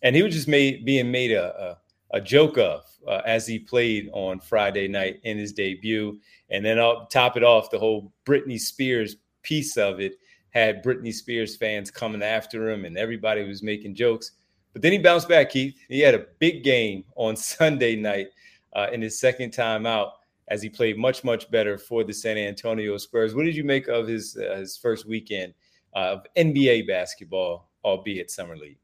and 0.02 0.16
he 0.16 0.24
was 0.24 0.34
just 0.34 0.48
made 0.48 0.86
being 0.86 1.12
made 1.12 1.32
a 1.32 1.78
a, 2.12 2.18
a 2.18 2.22
joke 2.22 2.58
of 2.58 2.84
uh, 3.08 3.22
as 3.26 3.46
he 3.46 3.60
played 3.60 4.10
on 4.14 4.40
Friday 4.40 4.88
night 4.88 5.20
in 5.24 5.38
his 5.38 5.54
debut, 5.54 6.20
and 6.50 6.66
then 6.66 6.80
I'll 6.80 7.06
top 7.08 7.38
it 7.38 7.44
off 7.44 7.70
the 7.70 7.80
whole 7.80 8.12
Britney 8.26 8.60
Spears 8.60 9.18
piece 9.44 9.78
of 9.78 10.00
it 10.00 10.16
had 10.52 10.84
Britney 10.84 11.14
Spears 11.14 11.56
fans 11.56 11.90
coming 11.90 12.22
after 12.22 12.70
him 12.70 12.86
and 12.86 12.98
everybody 12.98 13.44
was 13.44 13.64
making 13.64 13.96
jokes. 13.96 14.32
But 14.74 14.82
then 14.82 14.92
he 14.92 14.98
bounced 14.98 15.28
back, 15.28 15.50
Keith. 15.50 15.76
He 15.90 16.00
had 16.00 16.16
a 16.16 16.26
big 16.40 16.64
game 16.64 17.04
on 17.16 17.36
Sunday 17.36 17.96
night 17.96 18.28
uh, 18.74 18.88
in 18.92 19.02
his 19.02 19.20
second 19.20 19.52
time 19.52 19.86
out 19.86 20.14
as 20.48 20.62
he 20.62 20.70
played 20.70 20.98
much, 20.98 21.24
much 21.24 21.50
better 21.50 21.78
for 21.78 22.04
the 22.04 22.14
San 22.14 22.38
Antonio 22.38 22.98
Spurs. 22.98 23.34
What 23.34 23.44
did 23.44 23.56
you 23.56 23.64
make 23.64 23.88
of 23.88 24.08
his 24.08 24.38
uh, 24.38 24.58
his 24.58 24.78
first 24.78 25.06
weekend 25.06 25.54
uh, 25.96 26.18
of 26.18 26.26
NBA 26.38 26.88
basketball, 26.88 27.70
albeit 27.84 28.30
summer 28.30 28.58
league? 28.58 28.78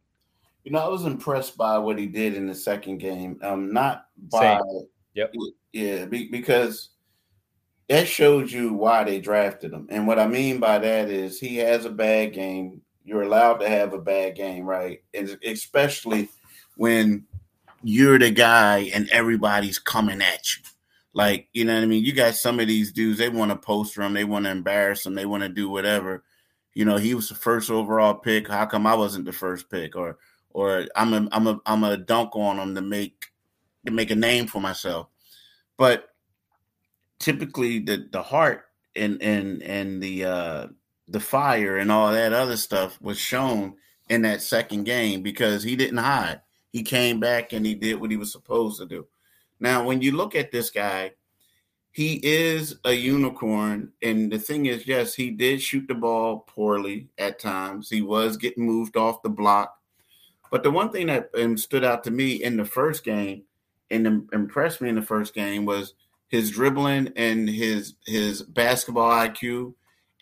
You 0.63 0.71
know, 0.71 0.79
I 0.79 0.87
was 0.87 1.05
impressed 1.05 1.57
by 1.57 1.77
what 1.77 1.97
he 1.97 2.07
did 2.07 2.35
in 2.35 2.47
the 2.47 2.55
second 2.55 2.97
game. 2.97 3.39
Um, 3.41 3.71
not 3.71 4.07
by, 4.29 4.59
Same. 4.59 4.87
yep, 5.13 5.33
yeah, 5.71 6.05
be, 6.05 6.29
because 6.29 6.89
that 7.89 8.07
shows 8.07 8.51
you 8.51 8.73
why 8.73 9.03
they 9.03 9.19
drafted 9.19 9.71
him. 9.73 9.87
And 9.89 10.07
what 10.07 10.19
I 10.19 10.27
mean 10.27 10.59
by 10.59 10.79
that 10.79 11.09
is 11.09 11.39
he 11.39 11.57
has 11.57 11.85
a 11.85 11.89
bad 11.89 12.33
game. 12.33 12.81
You're 13.05 13.23
allowed 13.23 13.59
to 13.59 13.69
have 13.69 13.93
a 13.93 13.99
bad 13.99 14.35
game, 14.35 14.65
right? 14.65 15.01
And 15.13 15.37
especially 15.45 16.29
when 16.75 17.25
you're 17.83 18.19
the 18.19 18.31
guy 18.31 18.89
and 18.93 19.09
everybody's 19.09 19.79
coming 19.79 20.21
at 20.21 20.41
you. 20.55 20.63
Like, 21.13 21.47
you 21.53 21.65
know 21.65 21.73
what 21.73 21.83
I 21.83 21.85
mean? 21.85 22.03
You 22.03 22.13
got 22.13 22.35
some 22.35 22.59
of 22.59 22.67
these 22.67 22.91
dudes, 22.91 23.17
they 23.17 23.29
want 23.29 23.51
to 23.51 23.57
poster 23.57 24.01
him, 24.01 24.13
they 24.13 24.25
want 24.25 24.45
to 24.45 24.51
embarrass 24.51 25.05
him, 25.05 25.15
they 25.15 25.25
want 25.25 25.43
to 25.43 25.49
do 25.49 25.69
whatever. 25.69 26.23
you 26.77 26.85
know, 26.85 26.97
he 26.97 27.15
was 27.15 27.27
the 27.27 27.33
first 27.33 27.71
overall 27.71 28.13
pick. 28.13 28.47
How 28.47 28.67
come 28.67 28.85
I 28.85 28.93
wasn't 28.93 29.25
the 29.25 29.33
first 29.33 29.67
pick? 29.67 29.95
Or 29.95 30.19
or 30.51 30.85
I'm 30.95 31.11
a 31.11 31.27
I'm 31.31 31.47
a 31.47 31.59
I'm 31.65 31.83
a 31.83 31.97
dunk 31.97 32.35
on 32.35 32.59
him 32.59 32.75
to 32.75 32.81
make 32.81 33.25
to 33.87 33.91
make 33.91 34.11
a 34.11 34.15
name 34.15 34.45
for 34.45 34.61
myself. 34.61 35.07
But 35.75 36.09
typically 37.19 37.79
the 37.79 38.07
the 38.11 38.21
heart 38.21 38.65
and 38.95 39.21
and 39.21 39.61
and 39.63 40.01
the 40.01 40.25
uh 40.25 40.67
the 41.07 41.19
fire 41.19 41.77
and 41.77 41.91
all 41.91 42.11
that 42.11 42.33
other 42.33 42.57
stuff 42.57 43.01
was 43.01 43.17
shown 43.17 43.75
in 44.09 44.21
that 44.23 44.41
second 44.41 44.83
game 44.83 45.21
because 45.21 45.63
he 45.63 45.75
didn't 45.75 45.97
hide. 45.97 46.41
He 46.71 46.83
came 46.83 47.19
back 47.19 47.53
and 47.53 47.65
he 47.65 47.75
did 47.75 47.99
what 47.99 48.11
he 48.11 48.17
was 48.17 48.31
supposed 48.31 48.79
to 48.79 48.85
do. 48.85 49.07
Now, 49.59 49.85
when 49.85 50.01
you 50.01 50.11
look 50.11 50.35
at 50.35 50.51
this 50.51 50.69
guy, 50.69 51.13
he 51.91 52.19
is 52.23 52.75
a 52.83 52.93
unicorn. 52.93 53.91
And 54.01 54.31
the 54.31 54.37
thing 54.37 54.67
is, 54.67 54.85
yes, 54.85 55.15
he 55.15 55.31
did 55.31 55.61
shoot 55.61 55.87
the 55.87 55.95
ball 55.95 56.45
poorly 56.47 57.09
at 57.17 57.39
times. 57.39 57.89
He 57.89 58.01
was 58.01 58.37
getting 58.37 58.65
moved 58.65 58.97
off 58.97 59.23
the 59.23 59.29
block. 59.29 59.75
But 60.51 60.63
the 60.63 60.71
one 60.71 60.91
thing 60.91 61.07
that 61.07 61.29
um, 61.37 61.57
stood 61.57 61.83
out 61.83 62.03
to 62.03 62.11
me 62.11 62.43
in 62.43 62.55
the 62.55 62.65
first 62.65 63.03
game 63.03 63.43
and 63.89 64.29
impressed 64.31 64.81
me 64.81 64.89
in 64.89 64.95
the 64.95 65.01
first 65.01 65.33
game 65.33 65.65
was 65.65 65.93
his 66.27 66.51
dribbling 66.51 67.13
and 67.15 67.49
his 67.49 67.95
his 68.05 68.41
basketball 68.41 69.09
IQ 69.09 69.73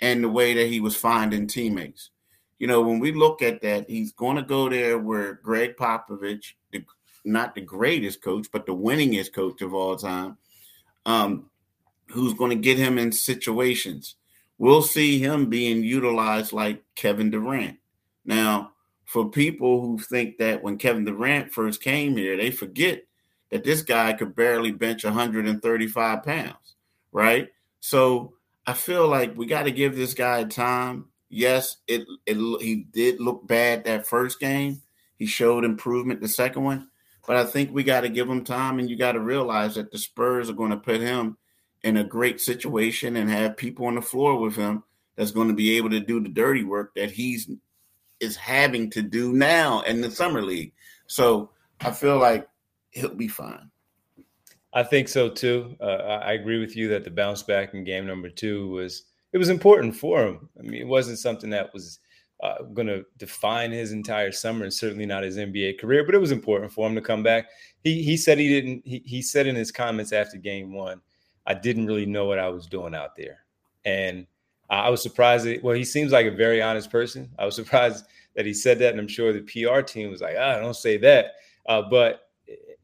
and 0.01 0.23
the 0.23 0.29
way 0.29 0.53
that 0.53 0.67
he 0.67 0.79
was 0.79 0.95
finding 0.95 1.47
teammates. 1.47 2.11
You 2.59 2.67
know, 2.67 2.81
when 2.81 2.99
we 2.99 3.11
look 3.11 3.41
at 3.41 3.61
that, 3.61 3.89
he's 3.89 4.13
going 4.13 4.37
to 4.37 4.41
go 4.41 4.69
there 4.69 4.97
where 4.97 5.33
Gregg 5.35 5.75
Popovich, 5.75 6.53
the, 6.71 6.83
not 7.23 7.53
the 7.53 7.61
greatest 7.61 8.21
coach, 8.21 8.47
but 8.51 8.65
the 8.65 8.75
winningest 8.75 9.33
coach 9.33 9.61
of 9.61 9.73
all 9.73 9.95
time, 9.95 10.37
um, 11.05 11.49
who's 12.09 12.33
going 12.33 12.51
to 12.51 12.55
get 12.55 12.77
him 12.77 12.97
in 12.97 13.11
situations. 13.11 14.15
We'll 14.57 14.81
see 14.81 15.19
him 15.19 15.49
being 15.49 15.83
utilized 15.83 16.53
like 16.53 16.83
Kevin 16.95 17.29
Durant. 17.29 17.77
Now, 18.23 18.71
for 19.05 19.29
people 19.29 19.81
who 19.81 19.97
think 19.97 20.37
that 20.37 20.63
when 20.63 20.77
Kevin 20.77 21.03
Durant 21.03 21.51
first 21.51 21.81
came 21.81 22.15
here, 22.15 22.37
they 22.37 22.51
forget 22.51 23.03
that 23.51 23.63
this 23.63 23.81
guy 23.81 24.13
could 24.13 24.36
barely 24.36 24.71
bench 24.71 25.03
135 25.03 26.23
pounds, 26.23 26.75
right? 27.12 27.49
So 27.79 28.34
I 28.65 28.73
feel 28.73 29.08
like 29.08 29.38
we 29.38 29.45
got 29.45 29.63
to 29.63 29.71
give 29.71 29.95
this 29.95 30.13
guy 30.13 30.43
time. 30.45 31.05
Yes, 31.29 31.77
it, 31.88 32.08
it 32.25 32.38
he 32.62 32.86
did 32.91 33.19
look 33.19 33.47
bad 33.47 33.84
that 33.84 34.08
first 34.08 34.39
game. 34.39 34.81
He 35.17 35.25
showed 35.25 35.63
improvement 35.63 36.21
the 36.21 36.27
second 36.27 36.63
one, 36.63 36.89
but 37.25 37.38
I 37.38 37.45
think 37.45 37.71
we 37.71 37.84
got 37.84 38.01
to 38.01 38.10
give 38.10 38.29
him 38.29 38.43
time, 38.43 38.79
and 38.79 38.89
you 38.89 38.97
got 38.97 39.13
to 39.13 39.19
realize 39.19 39.75
that 39.75 39.91
the 39.91 39.97
Spurs 39.97 40.49
are 40.49 40.53
going 40.53 40.71
to 40.71 40.77
put 40.77 40.99
him 40.99 41.38
in 41.84 41.97
a 41.97 42.03
great 42.03 42.41
situation 42.41 43.15
and 43.15 43.29
have 43.29 43.55
people 43.55 43.86
on 43.86 43.95
the 43.95 44.01
floor 44.01 44.39
with 44.39 44.55
him 44.55 44.84
that's 45.15 45.31
going 45.31 45.47
to 45.47 45.53
be 45.53 45.77
able 45.77 45.89
to 45.91 45.99
do 45.99 46.19
the 46.19 46.29
dirty 46.29 46.63
work 46.63 46.93
that 46.95 47.12
he's 47.12 47.49
is 48.19 48.36
having 48.36 48.89
to 48.89 49.01
do 49.01 49.34
now 49.34 49.81
in 49.81 50.01
the 50.01 50.10
summer 50.10 50.41
league. 50.41 50.73
So 51.08 51.51
I 51.81 51.91
feel 51.91 52.17
like 52.17 52.47
he'll 52.95 53.13
be 53.13 53.27
fine. 53.27 53.69
I 54.73 54.84
think 54.84 55.08
so 55.08 55.29
too. 55.29 55.75
Uh, 55.79 56.19
I 56.23 56.34
agree 56.34 56.60
with 56.60 56.75
you 56.75 56.88
that 56.89 57.03
the 57.03 57.12
bounce 57.12 57.43
back 57.43 57.73
in 57.73 57.84
game 57.84 58.05
number 58.05 58.29
two 58.29 58.69
was 58.69 59.03
it 59.31 59.38
was 59.38 59.49
important 59.49 59.95
for 59.95 60.25
him. 60.25 60.49
I 60.60 60.63
mean, 60.63 60.81
it 60.81 60.88
wasn't 60.88 61.19
something 61.19 61.49
that 61.51 61.73
was 61.73 61.99
uh, 62.43 62.63
going 62.73 62.88
to 62.88 63.05
define 63.17 63.71
his 63.71 63.91
entire 63.91 64.31
summer 64.31 64.63
and 64.65 64.73
certainly 64.73 65.05
not 65.05 65.23
his 65.23 65.38
NBA 65.38 65.79
career, 65.79 66.03
but 66.05 66.15
it 66.15 66.19
was 66.19 66.31
important 66.31 66.71
for 66.71 66.88
him 66.88 66.95
to 66.95 67.01
come 67.01 67.23
back. 67.23 67.47
He 67.84 68.03
he 68.03 68.17
said 68.17 68.38
he 68.38 68.49
didn't. 68.49 68.81
He, 68.86 69.01
he 69.05 69.21
said 69.21 69.47
in 69.47 69.55
his 69.55 69.71
comments 69.71 70.12
after 70.12 70.38
game 70.38 70.73
one, 70.73 71.01
I 71.45 71.53
didn't 71.53 71.86
really 71.86 72.05
know 72.05 72.25
what 72.25 72.39
I 72.39 72.49
was 72.49 72.65
doing 72.65 72.95
out 72.95 73.15
there, 73.15 73.39
and 73.86 74.25
I 74.69 74.89
was 74.89 75.01
surprised. 75.01 75.45
That, 75.45 75.63
well, 75.63 75.75
he 75.75 75.86
seems 75.86 76.12
like 76.12 76.25
a 76.25 76.31
very 76.31 76.62
honest 76.62 76.89
person. 76.89 77.29
I 77.39 77.45
was 77.45 77.55
surprised 77.62 78.05
that 78.36 78.45
he 78.45 78.53
said 78.53 78.79
that, 78.79 78.91
and 78.91 78.99
I'm 78.99 79.08
sure 79.08 79.31
the 79.31 79.41
PR 79.41 79.81
team 79.81 80.12
was 80.12 80.21
like, 80.21 80.36
"Ah, 80.38 80.60
don't 80.60 80.75
say 80.75 80.97
that." 80.97 81.34
Uh, 81.67 81.84
but 81.89 82.24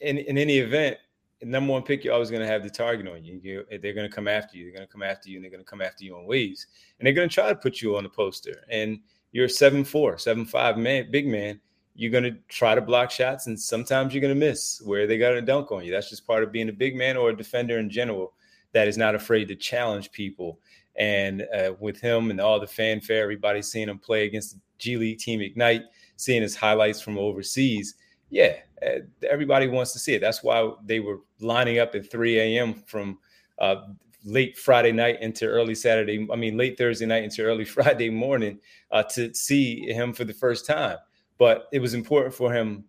in, 0.01 0.17
in 0.17 0.37
any 0.37 0.57
event, 0.57 0.97
number 1.43 1.71
one 1.71 1.83
pick, 1.83 2.03
you're 2.03 2.13
always 2.13 2.29
going 2.29 2.41
to 2.41 2.47
have 2.47 2.63
the 2.63 2.69
target 2.69 3.07
on 3.07 3.23
you. 3.23 3.39
you 3.43 3.65
they're 3.69 3.93
going 3.93 4.09
to 4.09 4.15
come 4.15 4.27
after 4.27 4.57
you. 4.57 4.65
They're 4.65 4.73
going 4.73 4.87
to 4.87 4.91
come 4.91 5.03
after 5.03 5.29
you, 5.29 5.37
and 5.37 5.43
they're 5.43 5.51
going 5.51 5.63
to 5.63 5.69
come 5.69 5.81
after 5.81 6.03
you 6.03 6.15
on 6.15 6.25
waves, 6.25 6.67
and 6.99 7.05
they're 7.05 7.13
going 7.13 7.29
to 7.29 7.33
try 7.33 7.49
to 7.49 7.55
put 7.55 7.81
you 7.81 7.95
on 7.97 8.03
the 8.03 8.09
poster. 8.09 8.63
And 8.69 8.99
you're 9.31 9.45
a 9.45 9.49
seven 9.49 9.83
four, 9.83 10.17
seven 10.17 10.45
five 10.45 10.77
man, 10.77 11.09
big 11.11 11.27
man. 11.27 11.59
You're 11.95 12.11
going 12.11 12.23
to 12.23 12.37
try 12.47 12.75
to 12.75 12.81
block 12.81 13.11
shots, 13.11 13.47
and 13.47 13.59
sometimes 13.59 14.13
you're 14.13 14.21
going 14.21 14.33
to 14.33 14.39
miss 14.39 14.81
where 14.85 15.07
they 15.07 15.17
got 15.17 15.31
to 15.31 15.41
dunk 15.41 15.71
on 15.71 15.83
you. 15.83 15.91
That's 15.91 16.09
just 16.09 16.25
part 16.25 16.43
of 16.43 16.51
being 16.51 16.69
a 16.69 16.73
big 16.73 16.95
man 16.95 17.17
or 17.17 17.29
a 17.29 17.37
defender 17.37 17.79
in 17.79 17.89
general 17.89 18.33
that 18.71 18.87
is 18.87 18.97
not 18.97 19.15
afraid 19.15 19.47
to 19.49 19.55
challenge 19.55 20.11
people. 20.11 20.59
And 20.95 21.45
uh, 21.53 21.73
with 21.79 21.99
him 21.99 22.31
and 22.31 22.39
all 22.39 22.59
the 22.59 22.67
fanfare, 22.67 23.23
everybody 23.23 23.61
seeing 23.61 23.89
him 23.89 23.97
play 23.97 24.25
against 24.25 24.53
the 24.53 24.61
G 24.77 24.97
League 24.97 25.19
team 25.19 25.41
Ignite, 25.41 25.83
seeing 26.15 26.41
his 26.41 26.55
highlights 26.55 27.01
from 27.01 27.17
overseas, 27.17 27.95
yeah, 28.31 28.55
everybody 29.29 29.67
wants 29.67 29.91
to 29.93 29.99
see 29.99 30.15
it. 30.15 30.21
That's 30.21 30.41
why 30.41 30.71
they 30.85 31.01
were 31.01 31.19
lining 31.41 31.79
up 31.79 31.93
at 31.93 32.09
3 32.09 32.39
a.m. 32.39 32.73
from 32.73 33.19
uh, 33.59 33.87
late 34.23 34.57
Friday 34.57 34.93
night 34.93 35.21
into 35.21 35.45
early 35.45 35.75
Saturday. 35.75 36.27
I 36.31 36.35
mean, 36.37 36.57
late 36.57 36.77
Thursday 36.77 37.05
night 37.05 37.25
into 37.25 37.43
early 37.43 37.65
Friday 37.77 38.09
morning 38.09 38.59
uh, 38.89 39.03
to 39.03 39.33
see 39.33 39.85
him 39.91 40.13
for 40.13 40.23
the 40.23 40.33
first 40.33 40.65
time. 40.65 40.97
But 41.37 41.67
it 41.73 41.79
was 41.79 41.93
important 41.93 42.33
for 42.33 42.53
him, 42.53 42.85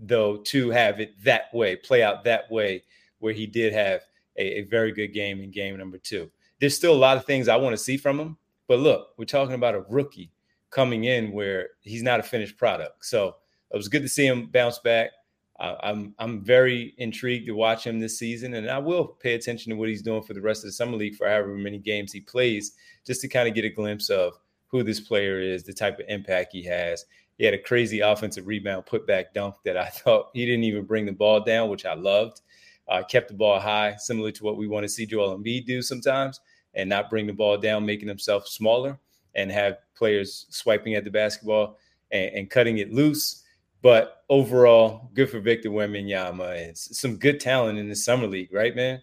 though, 0.00 0.38
to 0.38 0.70
have 0.70 0.98
it 0.98 1.22
that 1.24 1.52
way, 1.52 1.76
play 1.76 2.02
out 2.02 2.24
that 2.24 2.50
way, 2.50 2.82
where 3.18 3.34
he 3.34 3.46
did 3.46 3.74
have 3.74 4.00
a, 4.38 4.60
a 4.60 4.62
very 4.62 4.92
good 4.92 5.08
game 5.08 5.42
in 5.42 5.50
game 5.50 5.76
number 5.76 5.98
two. 5.98 6.30
There's 6.58 6.74
still 6.74 6.94
a 6.94 6.96
lot 6.96 7.18
of 7.18 7.26
things 7.26 7.48
I 7.48 7.56
want 7.56 7.74
to 7.74 7.82
see 7.82 7.98
from 7.98 8.18
him. 8.18 8.38
But 8.66 8.78
look, 8.78 9.10
we're 9.18 9.26
talking 9.26 9.54
about 9.54 9.74
a 9.74 9.84
rookie 9.90 10.32
coming 10.70 11.04
in 11.04 11.32
where 11.32 11.70
he's 11.82 12.02
not 12.02 12.18
a 12.18 12.22
finished 12.22 12.56
product. 12.56 13.04
So 13.04 13.36
it 13.70 13.76
was 13.76 13.88
good 13.88 14.02
to 14.02 14.08
see 14.08 14.26
him 14.26 14.46
bounce 14.46 14.78
back. 14.78 15.10
Uh, 15.58 15.76
I'm 15.82 16.14
I'm 16.18 16.44
very 16.44 16.94
intrigued 16.98 17.46
to 17.46 17.52
watch 17.52 17.86
him 17.86 17.98
this 17.98 18.18
season, 18.18 18.54
and 18.54 18.68
I 18.68 18.78
will 18.78 19.06
pay 19.06 19.34
attention 19.34 19.70
to 19.70 19.76
what 19.76 19.88
he's 19.88 20.02
doing 20.02 20.22
for 20.22 20.34
the 20.34 20.40
rest 20.40 20.64
of 20.64 20.68
the 20.68 20.72
summer 20.72 20.96
league 20.96 21.16
for 21.16 21.26
however 21.26 21.48
many 21.54 21.78
games 21.78 22.12
he 22.12 22.20
plays, 22.20 22.72
just 23.06 23.20
to 23.22 23.28
kind 23.28 23.48
of 23.48 23.54
get 23.54 23.64
a 23.64 23.70
glimpse 23.70 24.10
of 24.10 24.34
who 24.68 24.82
this 24.82 25.00
player 25.00 25.40
is, 25.40 25.62
the 25.62 25.72
type 25.72 25.98
of 25.98 26.06
impact 26.08 26.52
he 26.52 26.62
has. 26.64 27.06
He 27.38 27.44
had 27.44 27.54
a 27.54 27.58
crazy 27.58 28.00
offensive 28.00 28.46
rebound 28.46 28.86
putback 28.86 29.26
dunk 29.34 29.56
that 29.64 29.76
I 29.76 29.86
thought 29.92 30.30
he 30.34 30.44
didn't 30.44 30.64
even 30.64 30.84
bring 30.84 31.06
the 31.06 31.12
ball 31.12 31.40
down, 31.40 31.70
which 31.70 31.86
I 31.86 31.94
loved. 31.94 32.42
Uh, 32.88 33.02
kept 33.02 33.28
the 33.28 33.34
ball 33.34 33.58
high, 33.58 33.96
similar 33.96 34.30
to 34.30 34.44
what 34.44 34.56
we 34.56 34.68
want 34.68 34.84
to 34.84 34.88
see 34.88 35.06
Joel 35.06 35.36
Embiid 35.36 35.66
do 35.66 35.82
sometimes, 35.82 36.40
and 36.74 36.88
not 36.88 37.10
bring 37.10 37.26
the 37.26 37.32
ball 37.32 37.56
down, 37.58 37.84
making 37.84 38.08
himself 38.08 38.46
smaller 38.46 38.98
and 39.34 39.50
have 39.50 39.78
players 39.94 40.46
swiping 40.50 40.94
at 40.94 41.04
the 41.04 41.10
basketball 41.10 41.78
and, 42.10 42.34
and 42.34 42.50
cutting 42.50 42.78
it 42.78 42.92
loose 42.92 43.42
but 43.82 44.24
overall, 44.28 45.10
good 45.14 45.30
for 45.30 45.40
Victor 45.40 45.70
Wembanyama. 45.70 46.56
It's 46.68 46.98
some 46.98 47.16
good 47.16 47.40
talent 47.40 47.78
in 47.78 47.88
the 47.88 47.96
summer 47.96 48.26
league, 48.26 48.52
right, 48.52 48.74
man? 48.74 49.02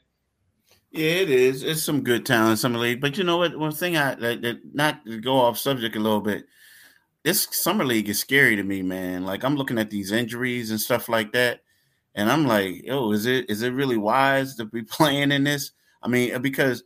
Yeah, 0.91 1.09
it 1.09 1.29
is. 1.31 1.63
It's 1.63 1.81
some 1.81 2.03
good 2.03 2.25
talent 2.25 2.51
in 2.51 2.57
summer 2.57 2.77
league. 2.77 3.01
But 3.01 3.17
you 3.17 3.23
know 3.23 3.37
what? 3.37 3.57
One 3.57 3.71
thing 3.71 3.97
I 3.97 4.13
that, 4.15 4.61
not 4.73 5.03
to 5.05 5.19
go 5.19 5.37
off 5.37 5.57
subject 5.57 5.95
a 5.95 5.99
little 5.99 6.21
bit. 6.21 6.45
This 7.23 7.47
summer 7.51 7.85
league 7.85 8.09
is 8.09 8.19
scary 8.19 8.55
to 8.55 8.63
me, 8.63 8.81
man. 8.81 9.25
Like 9.25 9.43
I'm 9.43 9.55
looking 9.55 9.79
at 9.79 9.89
these 9.89 10.11
injuries 10.11 10.69
and 10.69 10.79
stuff 10.79 11.09
like 11.09 11.31
that, 11.31 11.61
and 12.13 12.31
I'm 12.31 12.45
like, 12.45 12.83
yo, 12.83 13.11
is 13.11 13.25
it 13.25 13.49
is 13.49 13.63
it 13.63 13.73
really 13.73 13.97
wise 13.97 14.55
to 14.55 14.65
be 14.65 14.83
playing 14.83 15.31
in 15.31 15.45
this? 15.45 15.71
I 16.03 16.09
mean, 16.09 16.35
uh, 16.35 16.39
because 16.39 16.83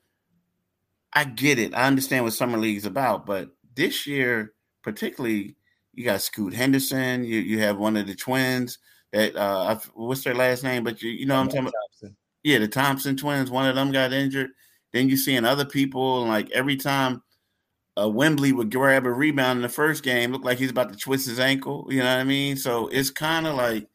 I 1.11 1.25
get 1.25 1.59
it. 1.59 1.73
I 1.73 1.87
understand 1.87 2.23
what 2.23 2.33
summer 2.33 2.57
league 2.57 2.77
is 2.77 2.85
about, 2.85 3.25
but 3.25 3.49
this 3.75 4.07
year, 4.07 4.53
particularly 4.83 5.57
you 5.97 6.05
got 6.05 6.21
Scoot 6.21 6.53
Henderson. 6.53 7.25
You 7.25 7.39
you 7.39 7.59
have 7.59 7.77
one 7.77 7.97
of 7.97 8.05
the 8.05 8.15
twins 8.15 8.77
that 9.11 9.35
uh 9.35 9.77
what's 9.95 10.23
their 10.23 10.35
last 10.35 10.63
name? 10.63 10.83
But 10.83 11.01
you 11.01 11.09
you 11.09 11.25
know 11.25 11.35
I'm 11.35 11.47
talking 11.47 11.61
about. 11.61 12.13
Yeah, 12.43 12.59
the 12.59 12.67
Thompson 12.67 13.17
twins. 13.17 13.51
One 13.51 13.67
of 13.67 13.75
them 13.75 13.91
got 13.91 14.13
injured. 14.13 14.51
Then 14.93 15.09
you 15.09 15.17
seeing 15.17 15.43
other 15.43 15.65
people 15.65 16.21
and 16.21 16.29
like 16.29 16.49
every 16.51 16.77
time 16.77 17.23
uh, 17.99 18.07
Wembley 18.07 18.53
would 18.53 18.71
grab 18.71 19.05
a 19.05 19.11
rebound 19.11 19.57
in 19.57 19.63
the 19.63 19.69
first 19.69 20.03
game, 20.03 20.31
looked 20.31 20.45
like 20.45 20.59
he's 20.59 20.69
about 20.69 20.93
to 20.93 20.97
twist 20.97 21.27
his 21.27 21.39
ankle. 21.39 21.87
You 21.89 21.99
know 21.99 22.05
what 22.05 22.21
I 22.21 22.23
mean? 22.23 22.55
So 22.55 22.87
it's 22.87 23.09
kind 23.09 23.47
of 23.47 23.55
like 23.55 23.87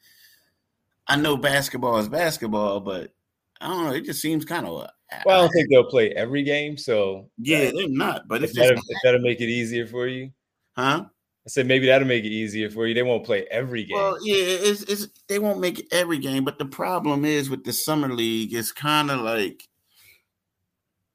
I 1.06 1.16
know 1.16 1.36
basketball 1.36 1.98
is 1.98 2.08
basketball, 2.08 2.80
but 2.80 3.12
I 3.60 3.68
don't 3.68 3.84
know. 3.84 3.92
It 3.92 4.04
just 4.04 4.20
seems 4.20 4.44
kind 4.44 4.66
of. 4.66 4.88
Well, 5.24 5.38
I 5.38 5.40
don't 5.42 5.52
think 5.52 5.68
they'll 5.70 5.84
play 5.84 6.10
every 6.10 6.42
game, 6.42 6.76
so 6.76 7.30
yeah, 7.38 7.70
they're 7.70 7.88
not. 7.88 8.26
But 8.26 8.42
it's 8.42 8.56
that'll, 8.56 8.74
just 8.74 8.92
that'll 9.04 9.20
make 9.20 9.40
it 9.40 9.48
easier 9.48 9.86
for 9.86 10.08
you, 10.08 10.32
huh? 10.76 11.04
I 11.44 11.48
said 11.48 11.66
maybe 11.66 11.86
that'll 11.86 12.06
make 12.06 12.24
it 12.24 12.28
easier 12.28 12.70
for 12.70 12.86
you. 12.86 12.94
They 12.94 13.02
won't 13.02 13.24
play 13.24 13.46
every 13.50 13.84
game. 13.84 13.96
Well, 13.96 14.16
yeah, 14.22 14.36
it's, 14.36 14.82
it's 14.82 15.08
they 15.26 15.40
won't 15.40 15.58
make 15.58 15.88
every 15.92 16.18
game, 16.18 16.44
but 16.44 16.58
the 16.58 16.64
problem 16.64 17.24
is 17.24 17.50
with 17.50 17.64
the 17.64 17.72
summer 17.72 18.08
league, 18.08 18.54
it's 18.54 18.70
kind 18.70 19.10
of 19.10 19.20
like, 19.20 19.68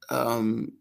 um, 0.09 0.73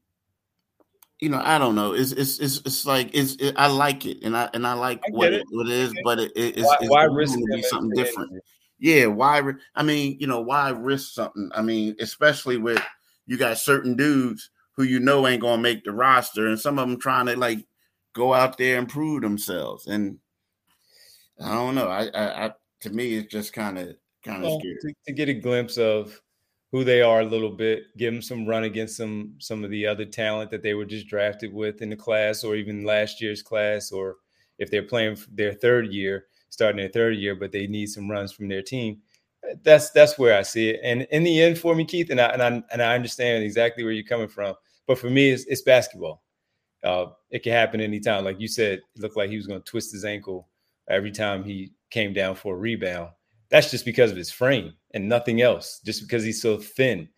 you 1.21 1.29
know, 1.29 1.41
I 1.43 1.59
don't 1.59 1.77
know. 1.77 1.93
It's 1.93 2.11
it's 2.11 2.41
it's, 2.41 2.59
it's 2.59 2.85
like 2.87 3.11
it's 3.15 3.37
it, 3.37 3.55
I 3.57 3.69
like 3.69 4.05
it, 4.05 4.19
and 4.25 4.37
I 4.37 4.51
and 4.53 4.67
I 4.67 4.73
like 4.73 5.01
I 5.07 5.11
what, 5.13 5.33
it. 5.33 5.43
It, 5.43 5.47
what 5.51 5.69
it 5.69 5.73
is, 5.73 5.95
but 6.03 6.19
it, 6.19 6.33
it's, 6.35 6.67
why, 6.67 6.77
it's 6.81 6.91
why 6.91 7.05
risk 7.05 7.39
be 7.53 7.63
something 7.63 7.91
different. 7.91 8.33
Yeah, 8.81 9.07
why? 9.07 9.43
I 9.77 9.83
mean, 9.85 10.17
you 10.19 10.27
know, 10.27 10.41
why 10.41 10.71
risk 10.71 11.15
something? 11.15 11.51
I 11.55 11.63
mean, 11.63 11.95
especially 12.01 12.59
with 12.59 12.83
you 13.27 13.37
got 13.37 13.59
certain 13.59 13.95
dudes 13.95 14.51
who 14.73 14.83
you 14.83 14.99
know 14.99 15.27
ain't 15.27 15.41
gonna 15.41 15.63
make 15.63 15.85
the 15.85 15.93
roster, 15.93 16.49
and 16.49 16.59
some 16.59 16.81
of 16.81 16.89
them 16.89 16.99
trying 16.99 17.27
to 17.27 17.37
like 17.37 17.65
go 18.17 18.33
out 18.33 18.57
there 18.57 18.79
and 18.79 18.89
prove 18.89 19.21
themselves. 19.21 19.87
And 19.87 20.19
I 21.41 21.53
don't 21.53 21.75
know. 21.75 21.89
I, 21.89 22.07
I, 22.07 22.47
I 22.47 22.53
to 22.81 22.91
me, 22.91 23.17
it's 23.17 23.31
just 23.31 23.53
kind 23.53 23.79
of 23.79 23.95
kind 24.25 24.39
of 24.39 24.49
well, 24.49 24.59
scary 24.59 24.77
to, 24.81 24.95
to, 25.07 25.13
get 25.13 25.29
a 25.29 25.35
glimpse 25.35 25.77
of 25.77 26.21
who 26.73 26.83
they 26.83 27.03
are 27.03 27.21
a 27.21 27.27
little 27.27 27.51
bit. 27.51 27.85
Give 27.99 28.13
them 28.13 28.23
some 28.23 28.47
run 28.47 28.65
against 28.65 28.97
some 28.97 29.35
some 29.39 29.63
of 29.63 29.71
the 29.71 29.87
other 29.87 30.07
talent 30.07 30.51
that 30.51 30.63
they 30.63 30.75
were 30.75 30.87
just 30.87 31.09
drafted 31.09 31.53
with 31.53 31.83
in 31.83 31.91
the 31.91 31.97
class, 31.97 32.43
or 32.43 32.57
even 32.57 32.85
last 32.85 33.21
year's 33.21 33.43
class, 33.43 33.93
or 33.93 34.17
if 34.59 34.71
they're 34.71 34.83
playing 34.83 35.19
their 35.31 35.53
third 35.53 35.93
year, 35.93 36.27
starting 36.49 36.79
their 36.79 36.89
third 36.89 37.17
year, 37.19 37.37
but 37.37 37.53
they 37.53 37.67
need 37.67 37.89
some 37.89 38.11
runs 38.11 38.33
from 38.33 38.49
their 38.49 38.63
team. 38.63 38.99
Uh, 39.45 39.57
that's 39.63 39.91
that's 39.91 40.19
where 40.19 40.39
I 40.39 40.43
see 40.43 40.71
it. 40.71 40.81
And 40.83 41.07
in 41.11 41.23
the 41.23 41.43
end, 41.43 41.59
for 41.59 41.75
me, 41.75 41.85
Keith, 41.85 42.09
and 42.11 42.21
I 42.21 42.29
and 42.29 42.43
I, 42.43 42.63
and 42.73 42.83
I 42.83 42.95
understand 42.95 43.45
exactly 43.45 43.85
where 43.85 43.93
you're 43.93 44.05
coming 44.05 44.29
from. 44.29 44.55
But 44.87 44.99
for 44.99 45.11
me, 45.11 45.31
it's, 45.31 45.45
it's 45.47 45.63
basketball. 45.63 46.23
Uh, 46.87 47.11
it 47.31 47.43
can 47.43 47.53
happen 47.53 47.81
anytime. 47.81 48.25
Like 48.25 48.41
you 48.41 48.47
said, 48.47 48.75
it 48.75 49.01
looked 49.01 49.17
like 49.17 49.29
he 49.29 49.37
was 49.37 49.49
going 49.49 49.61
to 49.61 49.71
twist 49.71 49.93
his 49.93 50.05
ankle 50.05 50.49
every 50.89 51.11
time 51.11 51.43
he 51.43 51.73
came 51.91 52.13
down 52.13 52.37
for 52.37 52.55
a 52.55 52.59
rebound. 52.59 53.11
That's 53.51 53.73
just 53.73 53.85
because 53.85 54.13
of 54.13 54.17
his 54.17 54.31
frame 54.31 54.73
and 54.95 55.09
nothing 55.09 55.43
else, 55.43 55.81
just 55.85 56.03
because 56.03 56.23
he's 56.23 56.41
so 56.41 56.59
thin. 56.59 57.09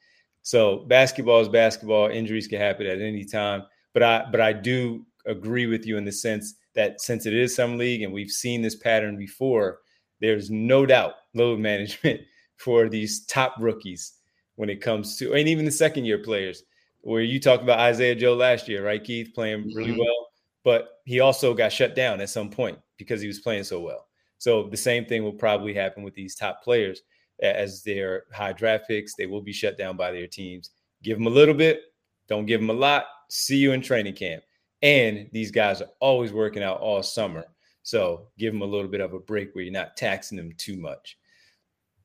So 0.42 0.86
basketball 0.88 1.40
is 1.40 1.50
basketball. 1.50 2.08
Injuries 2.08 2.48
can 2.48 2.60
happen 2.60 2.86
at 2.86 3.02
any 3.02 3.24
time. 3.24 3.64
But 3.92 4.02
I 4.02 4.24
but 4.30 4.40
I 4.40 4.54
do 4.54 5.04
agree 5.26 5.66
with 5.66 5.84
you 5.84 5.98
in 5.98 6.04
the 6.04 6.12
sense 6.12 6.54
that 6.74 7.02
since 7.02 7.26
it 7.26 7.34
is 7.34 7.54
summer 7.54 7.76
league 7.76 8.02
and 8.02 8.12
we've 8.12 8.30
seen 8.30 8.62
this 8.62 8.76
pattern 8.76 9.18
before, 9.18 9.80
there's 10.20 10.50
no 10.50 10.86
doubt 10.86 11.14
load 11.34 11.58
management 11.58 12.22
for 12.56 12.88
these 12.88 13.26
top 13.26 13.54
rookies 13.58 14.14
when 14.56 14.70
it 14.70 14.80
comes 14.80 15.16
to 15.18 15.34
and 15.34 15.46
even 15.46 15.64
the 15.64 15.70
second 15.70 16.06
year 16.06 16.18
players 16.18 16.62
where 17.08 17.22
you 17.22 17.40
talked 17.40 17.62
about 17.62 17.78
Isaiah 17.78 18.14
Joe 18.14 18.34
last 18.34 18.68
year, 18.68 18.84
right, 18.84 19.02
Keith, 19.02 19.32
playing 19.34 19.72
really 19.74 19.92
mm-hmm. 19.92 20.00
well, 20.00 20.28
but 20.62 20.98
he 21.06 21.20
also 21.20 21.54
got 21.54 21.72
shut 21.72 21.94
down 21.94 22.20
at 22.20 22.28
some 22.28 22.50
point 22.50 22.78
because 22.98 23.22
he 23.22 23.26
was 23.26 23.40
playing 23.40 23.64
so 23.64 23.80
well. 23.80 24.06
So 24.36 24.68
the 24.68 24.76
same 24.76 25.06
thing 25.06 25.24
will 25.24 25.32
probably 25.32 25.72
happen 25.72 26.02
with 26.02 26.14
these 26.14 26.34
top 26.34 26.62
players 26.62 27.00
as 27.40 27.82
their 27.82 28.24
high 28.30 28.52
draft 28.52 28.88
picks. 28.88 29.14
They 29.14 29.24
will 29.24 29.40
be 29.40 29.54
shut 29.54 29.78
down 29.78 29.96
by 29.96 30.12
their 30.12 30.26
teams. 30.26 30.70
Give 31.02 31.16
them 31.16 31.26
a 31.26 31.30
little 31.30 31.54
bit, 31.54 31.80
don't 32.28 32.44
give 32.44 32.60
them 32.60 32.68
a 32.68 32.74
lot. 32.74 33.06
See 33.30 33.56
you 33.56 33.72
in 33.72 33.80
training 33.80 34.14
camp. 34.14 34.42
And 34.82 35.30
these 35.32 35.50
guys 35.50 35.80
are 35.80 35.88
always 36.00 36.34
working 36.34 36.62
out 36.62 36.80
all 36.80 37.02
summer. 37.02 37.46
So 37.84 38.28
give 38.38 38.52
them 38.52 38.60
a 38.60 38.66
little 38.66 38.90
bit 38.90 39.00
of 39.00 39.14
a 39.14 39.18
break 39.18 39.54
where 39.54 39.64
you're 39.64 39.72
not 39.72 39.96
taxing 39.96 40.36
them 40.36 40.52
too 40.58 40.76
much. 40.76 41.16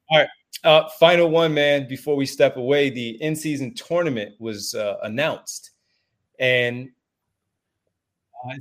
All 0.10 0.20
right. 0.20 0.30
Uh, 0.64 0.88
final 0.98 1.30
one, 1.30 1.54
man, 1.54 1.88
before 1.88 2.16
we 2.16 2.26
step 2.26 2.56
away, 2.56 2.90
the 2.90 3.22
in 3.22 3.36
season 3.36 3.74
tournament 3.74 4.34
was 4.40 4.74
uh, 4.74 4.96
announced. 5.04 5.72
And 6.40 6.90
uh, 8.50 8.56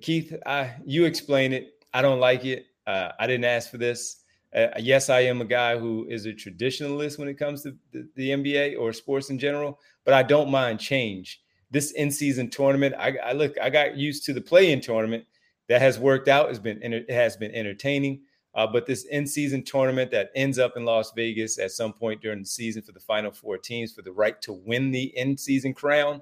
Keith, 0.00 0.34
I, 0.46 0.74
you 0.84 1.04
explain 1.04 1.52
it. 1.52 1.84
I 1.92 2.00
don't 2.00 2.20
like 2.20 2.44
it. 2.44 2.66
Uh, 2.86 3.10
I 3.18 3.26
didn't 3.26 3.44
ask 3.44 3.70
for 3.70 3.78
this. 3.78 4.22
Uh, 4.54 4.68
yes, 4.78 5.08
I 5.08 5.20
am 5.20 5.40
a 5.40 5.46
guy 5.46 5.78
who 5.78 6.06
is 6.08 6.26
a 6.26 6.32
traditionalist 6.32 7.18
when 7.18 7.28
it 7.28 7.38
comes 7.38 7.62
to 7.62 7.74
the, 7.92 8.08
the, 8.16 8.30
NBA 8.30 8.78
or 8.78 8.92
sports 8.92 9.30
in 9.30 9.38
general, 9.38 9.80
but 10.04 10.12
I 10.12 10.22
don't 10.22 10.50
mind 10.50 10.78
change. 10.78 11.40
This 11.70 11.92
in 11.92 12.10
season 12.10 12.50
tournament, 12.50 12.94
I, 12.98 13.16
I, 13.24 13.32
look, 13.32 13.58
I 13.58 13.70
got 13.70 13.96
used 13.96 14.26
to 14.26 14.34
the 14.34 14.42
play 14.42 14.72
in 14.72 14.82
tournament 14.82 15.24
that 15.68 15.80
has 15.80 15.98
worked 15.98 16.28
out. 16.28 16.48
Has 16.48 16.58
been 16.58 16.82
it 16.82 17.10
has 17.10 17.36
been 17.36 17.54
entertaining. 17.54 18.22
Uh, 18.54 18.66
but 18.66 18.86
this 18.86 19.04
in 19.04 19.26
season 19.26 19.62
tournament 19.62 20.10
that 20.10 20.30
ends 20.34 20.58
up 20.58 20.76
in 20.76 20.84
Las 20.84 21.12
Vegas 21.12 21.58
at 21.58 21.70
some 21.70 21.92
point 21.92 22.20
during 22.20 22.40
the 22.40 22.46
season 22.46 22.82
for 22.82 22.92
the 22.92 23.00
final 23.00 23.30
four 23.30 23.56
teams 23.56 23.92
for 23.92 24.02
the 24.02 24.12
right 24.12 24.40
to 24.42 24.52
win 24.52 24.90
the 24.90 25.04
in 25.16 25.38
season 25.38 25.72
crown. 25.72 26.20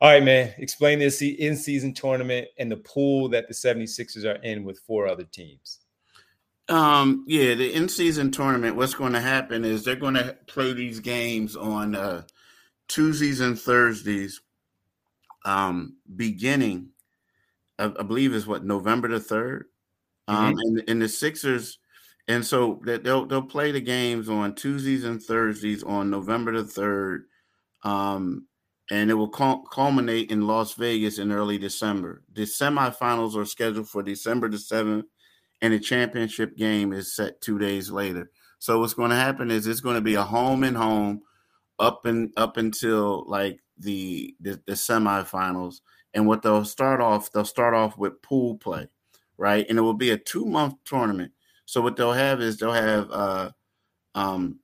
All 0.00 0.10
right, 0.10 0.22
man, 0.22 0.52
explain 0.58 0.98
this 0.98 1.22
in 1.22 1.56
season 1.56 1.94
tournament 1.94 2.48
and 2.58 2.70
the 2.70 2.76
pool 2.76 3.28
that 3.30 3.48
the 3.48 3.54
76ers 3.54 4.24
are 4.24 4.42
in 4.42 4.64
with 4.64 4.78
four 4.80 5.08
other 5.08 5.24
teams. 5.24 5.80
Um, 6.68 7.24
yeah, 7.26 7.54
the 7.54 7.72
in 7.74 7.88
season 7.88 8.30
tournament, 8.30 8.76
what's 8.76 8.94
going 8.94 9.12
to 9.12 9.20
happen 9.20 9.64
is 9.64 9.84
they're 9.84 9.96
going 9.96 10.14
to 10.14 10.36
play 10.46 10.72
these 10.72 11.00
games 11.00 11.56
on 11.56 11.94
uh, 11.94 12.22
Tuesdays 12.88 13.40
and 13.40 13.58
Thursdays, 13.58 14.40
um, 15.44 15.96
beginning, 16.14 16.90
I, 17.78 17.92
I 17.98 18.02
believe, 18.02 18.32
is 18.32 18.46
what 18.46 18.64
November 18.64 19.08
the 19.08 19.18
3rd 19.18 19.64
um, 20.28 20.54
mm-hmm. 20.54 20.58
and, 20.58 20.84
and 20.88 21.02
the 21.02 21.08
Sixers, 21.08 21.78
and 22.28 22.44
so 22.44 22.80
that 22.84 23.04
they'll 23.04 23.26
they'll 23.26 23.42
play 23.42 23.72
the 23.72 23.80
games 23.80 24.28
on 24.28 24.54
Tuesdays 24.54 25.04
and 25.04 25.22
Thursdays 25.22 25.82
on 25.82 26.10
November 26.10 26.52
the 26.52 26.64
third, 26.64 27.26
um, 27.82 28.46
and 28.90 29.10
it 29.10 29.14
will 29.14 29.28
culminate 29.28 30.30
in 30.30 30.46
Las 30.46 30.74
Vegas 30.74 31.18
in 31.18 31.32
early 31.32 31.58
December. 31.58 32.22
The 32.32 32.42
semifinals 32.42 33.36
are 33.36 33.44
scheduled 33.44 33.88
for 33.88 34.02
December 34.02 34.48
the 34.48 34.58
seventh, 34.58 35.06
and 35.60 35.72
the 35.72 35.78
championship 35.78 36.56
game 36.56 36.92
is 36.92 37.14
set 37.14 37.40
two 37.40 37.58
days 37.58 37.90
later. 37.90 38.30
So 38.58 38.80
what's 38.80 38.94
going 38.94 39.10
to 39.10 39.16
happen 39.16 39.50
is 39.50 39.66
it's 39.66 39.80
going 39.80 39.96
to 39.96 40.00
be 40.00 40.14
a 40.14 40.22
home 40.22 40.64
and 40.64 40.76
home 40.76 41.20
up 41.78 42.06
and 42.06 42.32
up 42.36 42.56
until 42.56 43.24
like 43.26 43.60
the, 43.78 44.34
the 44.40 44.60
the 44.66 44.72
semifinals. 44.72 45.80
And 46.14 46.28
what 46.28 46.42
they'll 46.42 46.64
start 46.64 47.00
off, 47.00 47.32
they'll 47.32 47.44
start 47.44 47.74
off 47.74 47.98
with 47.98 48.22
pool 48.22 48.56
play 48.56 48.88
right? 49.36 49.66
And 49.68 49.78
it 49.78 49.82
will 49.82 49.94
be 49.94 50.10
a 50.10 50.18
two 50.18 50.44
month 50.44 50.74
tournament. 50.84 51.32
So 51.66 51.80
what 51.80 51.96
they'll 51.96 52.12
have 52.12 52.40
is 52.40 52.56
they'll 52.56 52.72
have 52.72 53.10
uh, 53.10 53.50
um, 54.14 54.58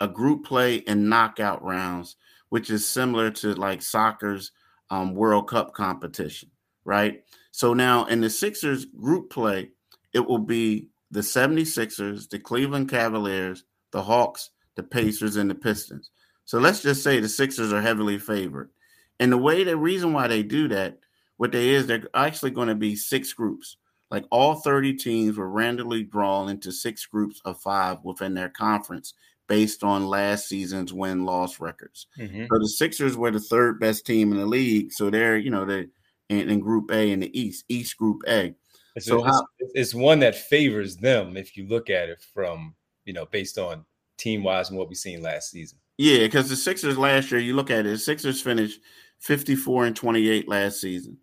a 0.00 0.08
group 0.08 0.44
play 0.44 0.82
and 0.86 1.08
knockout 1.08 1.62
rounds, 1.62 2.16
which 2.48 2.70
is 2.70 2.86
similar 2.86 3.30
to 3.30 3.54
like 3.54 3.82
soccer's 3.82 4.52
um, 4.90 5.14
World 5.14 5.48
Cup 5.48 5.72
competition, 5.72 6.50
right? 6.84 7.22
So 7.52 7.74
now 7.74 8.04
in 8.06 8.20
the 8.20 8.30
Sixers 8.30 8.84
group 8.84 9.30
play, 9.30 9.70
it 10.12 10.26
will 10.26 10.38
be 10.38 10.88
the 11.10 11.20
76ers, 11.20 12.28
the 12.28 12.38
Cleveland 12.38 12.88
Cavaliers, 12.88 13.64
the 13.92 14.02
Hawks, 14.02 14.50
the 14.76 14.82
Pacers, 14.82 15.36
and 15.36 15.50
the 15.50 15.54
Pistons. 15.54 16.10
So 16.44 16.58
let's 16.58 16.82
just 16.82 17.02
say 17.02 17.20
the 17.20 17.28
Sixers 17.28 17.72
are 17.72 17.82
heavily 17.82 18.18
favored. 18.18 18.70
And 19.18 19.30
the 19.30 19.38
way 19.38 19.64
the 19.64 19.76
reason 19.76 20.12
why 20.12 20.26
they 20.26 20.42
do 20.42 20.68
that, 20.68 20.98
what 21.40 21.52
they 21.52 21.70
is, 21.70 21.86
they're 21.86 22.06
actually 22.12 22.50
going 22.50 22.68
to 22.68 22.74
be 22.74 22.94
six 22.94 23.32
groups 23.32 23.78
like 24.10 24.24
all 24.30 24.56
30 24.56 24.94
teams 24.94 25.36
were 25.36 25.48
randomly 25.48 26.02
drawn 26.02 26.48
into 26.48 26.72
six 26.72 27.06
groups 27.06 27.40
of 27.44 27.60
five 27.60 27.98
within 28.02 28.34
their 28.34 28.48
conference 28.48 29.14
based 29.46 29.84
on 29.84 30.06
last 30.06 30.48
season's 30.48 30.92
win 30.92 31.24
loss 31.24 31.60
records. 31.60 32.06
Mm-hmm. 32.18 32.46
So 32.50 32.58
the 32.58 32.68
Sixers 32.68 33.16
were 33.16 33.30
the 33.30 33.40
third 33.40 33.80
best 33.80 34.06
team 34.06 34.32
in 34.32 34.38
the 34.38 34.46
league. 34.46 34.92
So 34.92 35.10
they're, 35.10 35.38
you 35.38 35.50
know, 35.50 35.64
they're 35.64 35.86
in, 36.28 36.48
in 36.48 36.60
Group 36.60 36.90
A 36.90 37.10
in 37.10 37.20
the 37.20 37.40
East, 37.40 37.64
East 37.68 37.96
Group 37.96 38.22
A. 38.28 38.54
It's, 38.96 39.06
so 39.06 39.24
it's, 39.24 39.26
how, 39.26 39.46
it's 39.74 39.94
one 39.94 40.18
that 40.20 40.34
favors 40.34 40.96
them 40.96 41.36
if 41.36 41.56
you 41.56 41.66
look 41.68 41.90
at 41.90 42.08
it 42.08 42.20
from, 42.34 42.74
you 43.04 43.12
know, 43.12 43.26
based 43.26 43.58
on 43.58 43.84
team 44.18 44.42
wise 44.42 44.70
and 44.70 44.78
what 44.78 44.88
we've 44.88 44.98
seen 44.98 45.22
last 45.22 45.50
season. 45.50 45.78
Yeah, 45.98 46.18
because 46.18 46.48
the 46.48 46.56
Sixers 46.56 46.98
last 46.98 47.30
year, 47.30 47.40
you 47.40 47.54
look 47.54 47.70
at 47.70 47.86
it, 47.86 47.90
the 47.90 47.98
Sixers 47.98 48.40
finished 48.40 48.80
54 49.18 49.86
and 49.86 49.96
28 49.96 50.48
last 50.48 50.80
season 50.80 51.16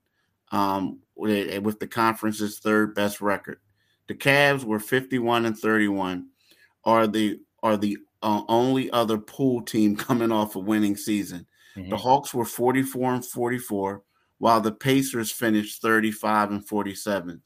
um, 0.52 1.00
with, 1.16 1.64
with 1.64 1.80
the 1.80 1.88
conference's 1.88 2.60
third 2.60 2.96
best 2.96 3.22
record. 3.22 3.60
The 4.08 4.16
Cavs 4.16 4.64
were 4.64 4.80
51 4.80 5.46
and 5.46 5.58
31, 5.58 6.28
are 6.86 7.08
the 7.08 7.40
are 7.64 7.76
the 7.76 7.98
uh, 8.22 8.42
only 8.48 8.90
other 8.92 9.18
pool 9.18 9.62
team 9.62 9.96
coming 9.98 10.32
off 10.32 10.56
a 10.56 10.60
winning 10.60 10.96
season. 10.96 11.46
Mm-hmm. 11.76 11.90
The 11.90 11.98
Hawks 11.98 12.34
were 12.34 12.46
44 12.46 13.16
and 13.16 13.26
44, 13.26 14.04
while 14.38 14.62
the 14.62 14.72
Pacers 14.72 15.32
finished 15.32 15.82
35 15.82 16.52
and 16.52 16.68
47. 16.68 17.42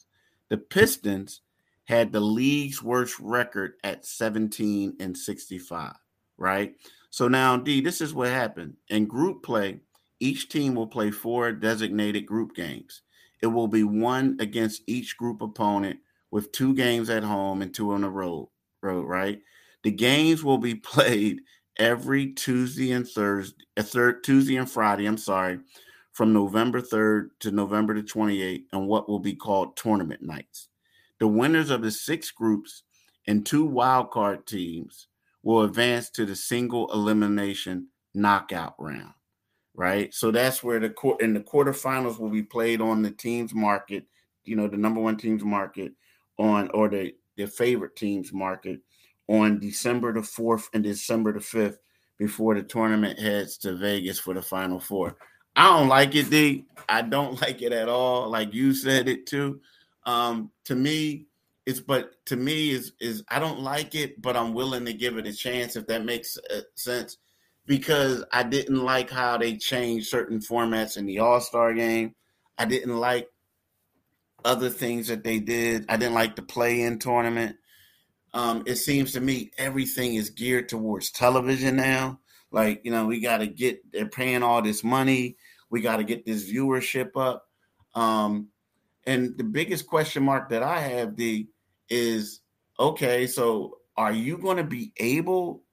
The 0.50 0.58
Pistons 0.58 1.42
had 1.86 2.12
the 2.12 2.20
league's 2.20 2.82
worst 2.84 3.20
record 3.20 3.74
at 3.84 4.06
17 4.06 4.98
and 5.00 5.18
65, 5.18 5.94
right? 6.38 6.76
So 7.10 7.28
now, 7.28 7.58
D, 7.58 7.82
this 7.82 8.00
is 8.00 8.14
what 8.14 8.30
happened. 8.30 8.76
In 8.88 9.06
group 9.06 9.44
play, 9.44 9.82
each 10.22 10.50
team 10.50 10.76
will 10.76 10.88
play 10.88 11.10
four 11.10 11.52
designated 11.52 12.28
group 12.28 12.56
games. 12.56 13.02
It 13.42 13.48
will 13.48 13.68
be 13.68 13.84
one 13.84 14.38
against 14.40 14.84
each 14.86 15.18
group 15.18 15.42
opponent 15.42 16.00
with 16.30 16.52
two 16.52 16.76
games 16.76 17.10
at 17.10 17.24
home 17.24 17.64
and 17.64 17.74
two 17.74 17.92
on 17.92 18.02
the 18.02 18.10
road. 18.10 18.48
Road, 18.84 19.08
right? 19.08 19.42
The 19.84 19.92
games 19.92 20.44
will 20.44 20.60
be 20.60 20.76
played 20.92 21.42
every 21.78 22.34
Tuesday 22.34 22.92
and 22.92 23.08
Thursday, 23.08 23.66
uh, 23.76 24.12
Tuesday 24.24 24.58
and 24.58 24.70
Friday. 24.70 25.08
I'm 25.08 25.18
sorry, 25.18 25.60
from 26.14 26.34
November 26.34 26.82
3rd 26.82 27.30
to 27.40 27.52
November 27.52 27.96
the 27.96 28.04
28th, 28.04 28.66
and 28.74 28.88
what 28.88 29.10
will 29.10 29.20
be 29.20 29.34
called 29.34 29.76
tournament 29.76 30.22
nights. 30.22 30.68
The 31.20 31.28
winners 31.28 31.72
of 31.72 31.82
the 31.82 31.92
six 31.92 32.30
groups 32.30 32.84
and 33.28 33.44
two 33.44 33.68
wildcard 33.68 34.46
teams 34.46 35.08
will 35.42 35.64
advance 35.64 36.12
to 36.12 36.26
the 36.28 36.36
single 36.36 36.92
elimination 36.94 37.88
knockout 38.14 38.76
round 38.78 39.14
right? 39.76 40.14
So 40.14 40.32
that's 40.32 40.64
where 40.64 40.80
the 40.80 40.90
court 40.90 41.22
in 41.22 41.34
the 41.34 41.40
quarterfinals 41.40 42.20
will 42.20 42.30
be 42.30 42.44
played 42.44 42.82
on 42.82 43.02
the 43.02 43.12
team's 43.12 43.54
market, 43.54 44.06
you 44.44 44.56
know, 44.56 44.68
the 44.68 44.78
number 44.78 45.02
one 45.02 45.18
team's 45.18 45.44
market 45.44 45.94
on 46.38 46.70
or 46.74 46.90
the 46.90 47.14
the 47.38 47.48
favorite 47.48 47.96
team's 47.96 48.34
market 48.34 48.80
on 49.28 49.60
December 49.60 50.14
the 50.14 50.24
fourth 50.24 50.70
and 50.74 50.84
December 50.84 51.34
the 51.34 51.40
fifth 51.40 51.80
before 52.18 52.54
the 52.54 52.64
tournament 52.64 53.18
heads 53.18 53.58
to 53.58 53.76
Vegas 53.76 54.20
for 54.20 54.34
the 54.34 54.42
final 54.42 54.80
four. 54.80 55.18
I 55.56 55.70
don't 55.70 55.88
like 55.88 56.16
it, 56.16 56.30
D. 56.30 56.66
I 56.88 57.02
don't 57.02 57.42
like 57.42 57.62
it 57.62 57.72
at 57.72 57.90
all. 57.90 58.30
Like 58.30 58.54
you 58.54 58.74
said 58.74 59.08
it 59.08 59.26
too. 59.26 59.62
Um, 60.06 60.52
to 60.66 60.76
me, 60.76 61.28
it's 61.66 61.80
but 61.80 62.24
to 62.26 62.36
me 62.36 62.72
is 62.72 62.94
is 63.00 63.24
I 63.30 63.40
don't 63.40 63.60
like 63.60 63.96
it, 63.96 64.22
but 64.22 64.36
I'm 64.36 64.54
willing 64.54 64.86
to 64.86 64.94
give 64.94 65.18
it 65.18 65.28
a 65.28 65.34
chance 65.34 65.76
if 65.76 65.88
that 65.88 66.06
makes 66.06 66.38
uh, 66.38 66.62
sense. 66.76 67.18
Because 67.66 68.24
I 68.32 68.44
didn't 68.44 68.84
like 68.84 69.10
how 69.10 69.38
they 69.38 69.58
changed 69.58 70.08
certain 70.08 70.40
formats 70.40 70.98
in 70.98 71.06
the 71.06 71.20
All 71.20 71.40
Star 71.40 71.74
game. 71.74 72.16
I 72.58 72.66
didn't 72.66 72.98
like 72.98 73.28
other 74.44 74.70
things 74.70 75.08
that 75.08 75.24
they 75.24 75.40
did. 75.40 75.86
I 75.88 75.98
didn't 75.98 76.16
like 76.16 76.36
the 76.36 76.42
play 76.42 76.82
in 76.82 77.00
tournament. 77.00 77.56
Um, 78.34 78.64
it 78.66 78.76
seems 78.76 79.14
to 79.14 79.22
me 79.22 79.52
everything 79.58 80.16
is 80.16 80.30
geared 80.30 80.70
towards 80.70 81.12
television 81.12 81.76
now. 81.76 82.20
Like, 82.52 82.82
you 82.84 82.92
know, 82.92 83.06
we 83.06 83.20
got 83.20 83.38
to 83.38 83.48
get, 83.48 83.80
they're 83.92 84.08
paying 84.08 84.44
all 84.44 84.62
this 84.62 84.84
money. 84.84 85.38
We 85.70 85.82
got 85.82 85.98
to 85.98 86.04
get 86.04 86.26
this 86.26 86.52
viewership 86.52 87.12
up. 87.16 87.46
Um, 87.96 88.48
and 89.06 89.38
the 89.38 89.44
biggest 89.44 89.88
question 89.88 90.24
mark 90.24 90.50
that 90.50 90.64
I 90.64 90.80
have, 90.80 91.16
D, 91.16 91.50
is 91.90 92.42
okay, 92.80 93.28
so 93.28 93.78
are 93.98 94.12
you 94.12 94.38
going 94.38 94.58
to 94.58 94.64
be 94.64 94.94
able? 94.98 95.64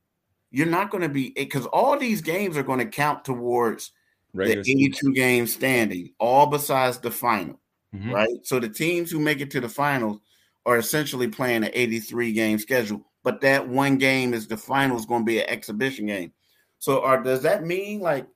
You're 0.51 0.67
not 0.67 0.91
going 0.91 1.03
to 1.03 1.09
be, 1.09 1.31
because 1.31 1.67
all 1.67 1.99
these 1.99 2.21
games 2.21 2.57
are 2.57 2.63
going 2.63 2.79
to 2.79 2.87
count 2.87 3.25
towards 3.25 3.93
Regular 4.33 4.63
the 4.63 4.71
82 4.71 4.95
season. 4.95 5.13
game 5.13 5.47
standing, 5.47 6.13
all 6.19 6.47
besides 6.47 6.99
the 6.99 7.11
final, 7.11 7.61
mm-hmm. 7.95 8.13
right? 8.13 8.39
So 8.45 8.59
the 8.59 8.69
teams 8.69 9.11
who 9.11 9.19
make 9.19 9.41
it 9.41 9.51
to 9.53 9.61
the 9.61 9.69
finals 9.69 10.21
are 10.67 10.79
essentially 10.79 11.29
playing 11.29 11.65
an 11.65 11.71
83 11.73 12.33
game 12.33 12.59
schedule, 12.59 13.03
but 13.23 13.41
that 13.41 13.69
one 13.69 13.99
game 13.99 14.35
is 14.35 14.47
the 14.47 14.57
final 14.57 14.99
is 14.99 15.07
going 15.07 15.23
to 15.23 15.27
be 15.27 15.41
an 15.41 15.49
exhibition 15.49 16.07
game. 16.07 16.33
So, 16.79 17.03
are 17.03 17.23
does 17.23 17.43
that 17.43 17.65
mean 17.65 18.01
like 18.01 18.27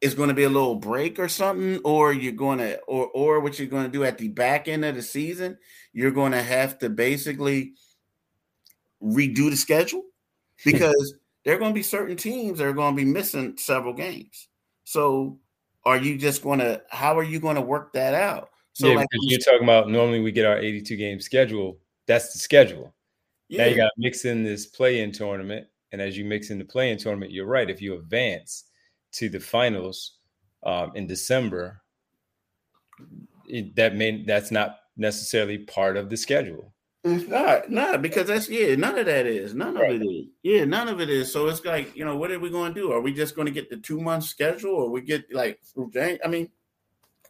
it's 0.00 0.14
going 0.14 0.28
to 0.28 0.34
be 0.34 0.44
a 0.44 0.48
little 0.48 0.74
break 0.74 1.18
or 1.18 1.28
something, 1.28 1.80
or 1.84 2.12
you're 2.12 2.32
going 2.32 2.58
to, 2.58 2.78
or 2.80 3.06
or 3.14 3.40
what 3.40 3.58
you're 3.58 3.68
going 3.68 3.86
to 3.86 3.90
do 3.90 4.04
at 4.04 4.18
the 4.18 4.28
back 4.28 4.68
end 4.68 4.84
of 4.84 4.94
the 4.94 5.02
season? 5.02 5.56
You're 5.92 6.10
going 6.10 6.32
to 6.32 6.42
have 6.42 6.78
to 6.80 6.90
basically 6.90 7.72
redo 9.02 9.50
the 9.50 9.56
schedule 9.56 10.02
because 10.72 11.14
there 11.44 11.54
are 11.54 11.58
going 11.58 11.72
to 11.72 11.74
be 11.74 11.82
certain 11.82 12.16
teams 12.16 12.58
that 12.58 12.66
are 12.66 12.72
going 12.72 12.94
to 12.94 13.04
be 13.04 13.10
missing 13.10 13.56
several 13.56 13.94
games. 13.94 14.48
So, 14.84 15.38
are 15.84 15.96
you 15.96 16.18
just 16.18 16.42
going 16.42 16.58
to? 16.58 16.82
How 16.90 17.18
are 17.18 17.24
you 17.24 17.40
going 17.40 17.56
to 17.56 17.62
work 17.62 17.92
that 17.94 18.14
out? 18.14 18.50
So, 18.72 18.88
yeah, 18.88 18.96
like 18.96 19.06
you're 19.12 19.40
talking 19.40 19.62
about 19.62 19.88
normally 19.88 20.20
we 20.20 20.32
get 20.32 20.44
our 20.44 20.58
82 20.58 20.96
game 20.96 21.20
schedule. 21.20 21.78
That's 22.06 22.32
the 22.32 22.38
schedule. 22.38 22.94
Yeah. 23.48 23.64
Now 23.64 23.70
you 23.70 23.76
got 23.76 23.86
to 23.86 23.92
mix 23.96 24.24
in 24.24 24.42
this 24.42 24.66
play-in 24.66 25.12
tournament 25.12 25.66
and 25.92 26.00
as 26.00 26.18
you 26.18 26.24
mix 26.24 26.50
in 26.50 26.58
the 26.58 26.64
play-in 26.64 26.98
tournament, 26.98 27.32
you're 27.32 27.46
right. 27.46 27.70
If 27.70 27.80
you 27.80 27.94
advance 27.94 28.64
to 29.12 29.28
the 29.28 29.40
finals 29.40 30.18
um, 30.64 30.92
in 30.94 31.06
December, 31.06 31.80
it, 33.48 33.74
that 33.76 33.94
may 33.94 34.24
that's 34.24 34.50
not 34.50 34.78
necessarily 34.96 35.58
part 35.58 35.96
of 35.96 36.10
the 36.10 36.16
schedule. 36.16 36.74
It's 37.06 37.28
not, 37.28 37.70
not 37.70 38.02
because 38.02 38.26
that's 38.26 38.48
yeah, 38.48 38.74
none 38.74 38.98
of 38.98 39.06
that 39.06 39.26
is, 39.26 39.54
none 39.54 39.74
right. 39.74 39.94
of 39.94 40.02
it 40.02 40.04
is, 40.04 40.26
yeah, 40.42 40.64
none 40.64 40.88
of 40.88 41.00
it 41.00 41.08
is. 41.08 41.32
So 41.32 41.48
it's 41.48 41.64
like 41.64 41.96
you 41.96 42.04
know, 42.04 42.16
what 42.16 42.30
are 42.30 42.38
we 42.38 42.50
going 42.50 42.74
to 42.74 42.80
do? 42.80 42.92
Are 42.92 43.00
we 43.00 43.12
just 43.12 43.36
going 43.36 43.46
to 43.46 43.52
get 43.52 43.70
the 43.70 43.76
two 43.76 44.00
month 44.00 44.24
schedule, 44.24 44.74
or 44.74 44.90
we 44.90 45.00
get 45.00 45.32
like, 45.32 45.60
I 45.76 46.28
mean, 46.28 46.48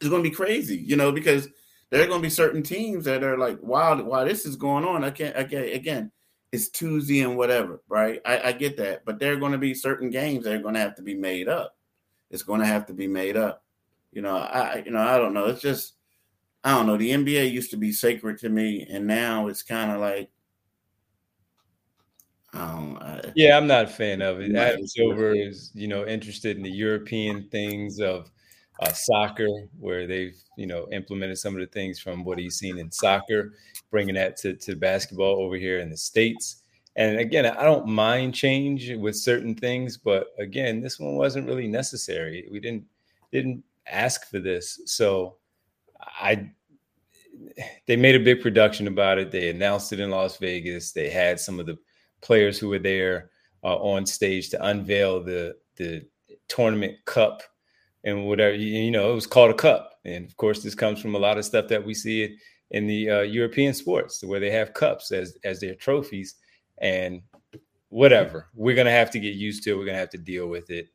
it's 0.01 0.09
going 0.09 0.23
to 0.23 0.29
be 0.29 0.35
crazy, 0.35 0.77
you 0.77 0.95
know, 0.95 1.11
because 1.11 1.47
there 1.89 2.03
are 2.03 2.07
going 2.07 2.21
to 2.21 2.25
be 2.25 2.29
certain 2.29 2.63
teams 2.63 3.05
that 3.05 3.23
are 3.23 3.37
like, 3.37 3.61
wow, 3.61 4.01
wow, 4.01 4.23
this 4.23 4.45
is 4.45 4.55
going 4.55 4.83
on. 4.83 5.03
I 5.03 5.11
can't, 5.11 5.35
I 5.35 5.43
can't 5.43 5.73
again 5.73 6.11
it's 6.51 6.69
Tuesday 6.69 7.21
and 7.21 7.37
whatever, 7.37 7.81
right? 7.89 8.21
I, 8.25 8.49
I 8.49 8.51
get 8.53 8.77
that, 8.77 9.03
but 9.05 9.19
there 9.19 9.33
are 9.33 9.37
going 9.37 9.51
to 9.51 9.57
be 9.57 9.73
certain 9.73 10.09
games 10.09 10.45
that 10.45 10.53
are 10.53 10.61
going 10.61 10.75
to 10.75 10.79
have 10.79 10.95
to 10.95 11.01
be 11.01 11.13
made 11.13 11.47
up. 11.47 11.75
It's 12.29 12.43
going 12.43 12.61
to 12.61 12.65
have 12.65 12.85
to 12.87 12.93
be 12.93 13.07
made 13.07 13.35
up. 13.35 13.63
You 14.11 14.21
know, 14.21 14.37
I 14.37 14.83
you 14.85 14.91
know 14.91 15.01
I 15.01 15.17
don't 15.17 15.33
know. 15.33 15.45
It's 15.45 15.61
just 15.61 15.93
I 16.67 16.71
don't 16.71 16.85
know. 16.85 16.97
The 16.97 17.11
NBA 17.11 17.49
used 17.49 17.71
to 17.71 17.77
be 17.77 17.93
sacred 17.93 18.39
to 18.39 18.49
me, 18.49 18.85
and 18.89 19.07
now 19.07 19.47
it's 19.47 19.63
kind 19.63 19.89
of 19.89 20.01
like 20.01 20.29
I, 22.53 23.31
yeah, 23.35 23.55
I'm 23.55 23.67
not 23.67 23.85
a 23.85 23.87
fan 23.87 24.21
of 24.21 24.41
it. 24.41 24.53
Adam 24.53 24.85
Silver 24.85 25.33
is, 25.33 25.71
you 25.73 25.87
know, 25.87 26.05
interested 26.05 26.57
in 26.57 26.63
the 26.63 26.69
European 26.69 27.47
things 27.47 28.01
of 28.01 28.29
uh, 28.81 28.91
soccer, 28.91 29.47
where 29.79 30.07
they've, 30.07 30.35
you 30.57 30.67
know, 30.67 30.89
implemented 30.91 31.37
some 31.37 31.53
of 31.55 31.61
the 31.61 31.67
things 31.67 31.99
from 31.99 32.25
what 32.25 32.37
he's 32.37 32.57
seen 32.57 32.77
in 32.77 32.91
soccer 32.91 33.53
bringing 33.89 34.15
that 34.15 34.35
to, 34.35 34.53
to 34.55 34.75
basketball 34.75 35.41
over 35.41 35.55
here 35.55 35.79
in 35.79 35.89
the 35.89 35.95
States. 35.95 36.63
And 36.97 37.17
again, 37.17 37.45
I 37.45 37.63
don't 37.63 37.87
mind 37.87 38.35
change 38.35 38.91
with 38.91 39.15
certain 39.15 39.55
things, 39.55 39.95
but 39.95 40.27
again, 40.37 40.81
this 40.81 40.99
one 40.99 41.15
wasn't 41.15 41.47
really 41.47 41.69
necessary. 41.69 42.45
We 42.51 42.59
didn't 42.59 42.83
didn't 43.31 43.63
ask 43.89 44.29
for 44.29 44.39
this. 44.39 44.81
So 44.85 45.37
I 46.01 46.51
they 47.85 47.95
made 47.95 48.15
a 48.15 48.23
big 48.23 48.41
production 48.41 48.87
about 48.87 49.17
it. 49.17 49.31
They 49.31 49.49
announced 49.49 49.93
it 49.93 49.99
in 49.99 50.09
Las 50.09 50.37
Vegas. 50.37 50.91
They 50.91 51.09
had 51.09 51.39
some 51.39 51.59
of 51.59 51.65
the 51.65 51.77
players 52.21 52.57
who 52.57 52.69
were 52.69 52.79
there 52.79 53.29
uh, 53.63 53.75
on 53.77 54.05
stage 54.05 54.49
to 54.49 54.65
unveil 54.65 55.23
the 55.23 55.55
the 55.75 56.05
tournament 56.47 56.95
cup 57.05 57.43
and 58.03 58.25
whatever 58.25 58.55
you 58.55 58.89
know 58.89 59.11
it 59.11 59.15
was 59.15 59.27
called 59.27 59.51
a 59.51 59.53
cup 59.53 59.99
and 60.05 60.25
of 60.25 60.35
course 60.37 60.63
this 60.63 60.73
comes 60.73 60.99
from 60.99 61.13
a 61.13 61.19
lot 61.19 61.37
of 61.37 61.45
stuff 61.45 61.67
that 61.67 61.85
we 61.85 61.93
see 61.93 62.37
in 62.71 62.87
the 62.87 63.09
uh, 63.09 63.21
European 63.21 63.73
sports 63.73 64.23
where 64.23 64.39
they 64.39 64.51
have 64.51 64.73
cups 64.73 65.11
as 65.11 65.37
as 65.43 65.59
their 65.59 65.75
trophies 65.75 66.35
and 66.79 67.21
whatever. 67.89 68.47
We're 68.53 68.75
gonna 68.75 68.91
have 68.91 69.11
to 69.11 69.19
get 69.19 69.35
used 69.35 69.63
to 69.63 69.71
it. 69.71 69.77
We're 69.77 69.85
gonna 69.85 69.97
have 69.97 70.09
to 70.11 70.17
deal 70.17 70.47
with 70.47 70.69
it, 70.69 70.89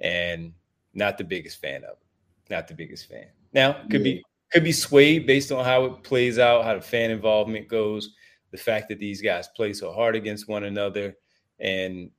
and 0.00 0.52
not 0.94 1.18
the 1.18 1.24
biggest 1.24 1.60
fan 1.60 1.84
of 1.84 1.92
it. 1.92 2.50
Not 2.50 2.68
the 2.68 2.74
biggest 2.74 3.08
fan. 3.08 3.26
Now 3.52 3.72
could 3.90 4.04
yeah. 4.04 4.14
be 4.14 4.24
could 4.52 4.64
be 4.64 4.72
swayed 4.72 5.26
based 5.26 5.52
on 5.52 5.64
how 5.64 5.84
it 5.84 6.02
plays 6.02 6.38
out, 6.38 6.64
how 6.64 6.74
the 6.74 6.80
fan 6.80 7.10
involvement 7.10 7.68
goes, 7.68 8.14
the 8.50 8.56
fact 8.56 8.88
that 8.88 8.98
these 8.98 9.20
guys 9.20 9.48
play 9.48 9.72
so 9.72 9.92
hard 9.92 10.16
against 10.16 10.48
one 10.48 10.64
another, 10.64 11.16
and 11.60 12.10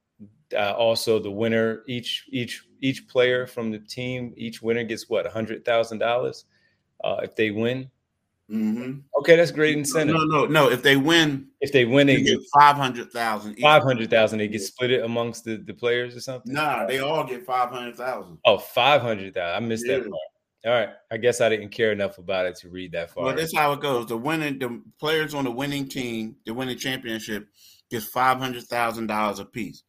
uh, 0.55 0.73
also 0.73 1.19
the 1.19 1.31
winner 1.31 1.83
each 1.87 2.25
each 2.29 2.65
each 2.81 3.07
player 3.07 3.45
from 3.45 3.71
the 3.71 3.79
team 3.79 4.33
each 4.35 4.61
winner 4.61 4.83
gets 4.83 5.09
what 5.09 5.25
a 5.25 5.29
hundred 5.29 5.63
thousand 5.63 6.01
uh, 6.01 6.07
dollars 6.07 6.45
if 7.21 7.35
they 7.35 7.51
win 7.51 7.89
Mm-hmm. 8.51 9.01
Okay, 9.19 9.35
that's 9.35 9.51
great 9.51 9.77
incentive. 9.77 10.15
No, 10.15 10.23
no, 10.23 10.45
no. 10.45 10.69
If 10.71 10.81
they 10.81 10.97
win, 10.97 11.47
if 11.61 11.71
they 11.71 11.85
win, 11.85 12.07
they 12.07 12.21
get 12.23 12.39
five 12.57 12.75
hundred 12.75 13.11
thousand. 13.11 13.55
Five 13.59 13.83
hundred 13.83 14.09
thousand. 14.09 14.39
They 14.39 14.47
get 14.47 14.61
split 14.61 14.89
it 14.89 15.03
amongst 15.03 15.43
the, 15.43 15.57
the 15.57 15.73
players 15.73 16.15
or 16.15 16.19
something. 16.19 16.53
Nah, 16.53 16.87
they 16.87 16.97
all 16.97 17.23
get 17.23 17.45
five 17.45 17.69
hundred 17.69 17.95
thousand. 17.95 18.39
Oh, 18.45 18.57
500,000. 18.57 19.37
I 19.37 19.59
missed 19.59 19.85
yeah. 19.87 19.97
that 19.97 20.09
part. 20.09 20.21
All 20.65 20.71
right, 20.71 20.89
I 21.09 21.17
guess 21.17 21.39
I 21.39 21.47
didn't 21.47 21.69
care 21.69 21.91
enough 21.91 22.17
about 22.17 22.45
it 22.45 22.57
to 22.57 22.69
read 22.69 22.91
that 22.91 23.11
far. 23.11 23.25
Well, 23.25 23.35
that's 23.35 23.55
how 23.55 23.71
it 23.73 23.79
goes. 23.79 24.07
The 24.07 24.17
winning, 24.17 24.59
the 24.59 24.81
players 24.99 25.33
on 25.33 25.45
the 25.45 25.51
winning 25.51 25.87
team, 25.87 26.35
the 26.45 26.53
winning 26.53 26.77
championship, 26.77 27.47
gets 27.89 28.07
five 28.07 28.39
hundred 28.39 28.63
thousand 28.63 29.07
dollars 29.07 29.39
a 29.39 29.45
piece. 29.45 29.83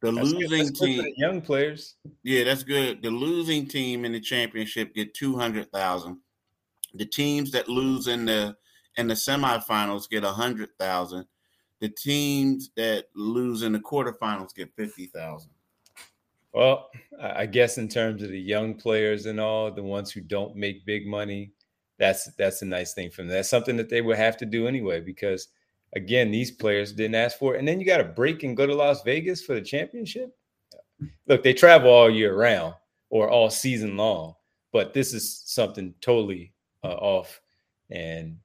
The 0.00 0.10
that's 0.10 0.32
losing 0.32 0.72
team, 0.74 1.04
young 1.16 1.40
players. 1.40 1.96
Yeah, 2.24 2.44
that's 2.44 2.64
good. 2.64 3.02
The 3.02 3.10
losing 3.10 3.66
team 3.68 4.04
in 4.04 4.12
the 4.12 4.20
championship 4.20 4.94
get 4.94 5.14
two 5.14 5.36
hundred 5.36 5.70
thousand 5.70 6.18
the 6.94 7.06
teams 7.06 7.50
that 7.52 7.68
lose 7.68 8.06
in 8.06 8.24
the 8.26 8.56
in 8.96 9.08
the 9.08 9.14
semifinals 9.14 10.08
get 10.08 10.24
a 10.24 10.30
hundred 10.30 10.70
thousand. 10.78 11.26
The 11.80 11.88
teams 11.88 12.70
that 12.76 13.06
lose 13.14 13.62
in 13.62 13.72
the 13.72 13.78
quarterfinals 13.78 14.54
get 14.54 14.74
fifty 14.74 15.06
thousand. 15.06 15.50
Well, 16.58 16.90
I 17.22 17.46
guess 17.46 17.78
in 17.78 17.86
terms 17.86 18.20
of 18.20 18.30
the 18.30 18.40
young 18.40 18.74
players 18.74 19.26
and 19.26 19.38
all, 19.38 19.70
the 19.70 19.80
ones 19.80 20.10
who 20.10 20.20
don't 20.20 20.56
make 20.56 20.84
big 20.84 21.06
money, 21.06 21.52
that's 22.00 22.34
that's 22.34 22.62
a 22.62 22.66
nice 22.66 22.94
thing 22.94 23.10
for 23.10 23.22
them. 23.22 23.28
That's 23.28 23.48
something 23.48 23.76
that 23.76 23.88
they 23.88 24.00
would 24.00 24.16
have 24.16 24.36
to 24.38 24.44
do 24.44 24.66
anyway, 24.66 25.00
because 25.00 25.46
again, 25.94 26.32
these 26.32 26.50
players 26.50 26.92
didn't 26.92 27.14
ask 27.14 27.38
for 27.38 27.54
it. 27.54 27.60
And 27.60 27.68
then 27.68 27.78
you 27.78 27.86
got 27.86 27.98
to 27.98 28.04
break 28.04 28.42
and 28.42 28.56
go 28.56 28.66
to 28.66 28.74
Las 28.74 29.04
Vegas 29.04 29.40
for 29.40 29.54
the 29.54 29.60
championship. 29.60 30.36
Look, 31.28 31.44
they 31.44 31.54
travel 31.54 31.92
all 31.92 32.10
year 32.10 32.36
round 32.36 32.74
or 33.08 33.30
all 33.30 33.50
season 33.50 33.96
long, 33.96 34.34
but 34.72 34.92
this 34.92 35.14
is 35.14 35.42
something 35.46 35.94
totally 36.00 36.52
uh, 36.82 36.88
off, 36.88 37.40
and 37.92 38.36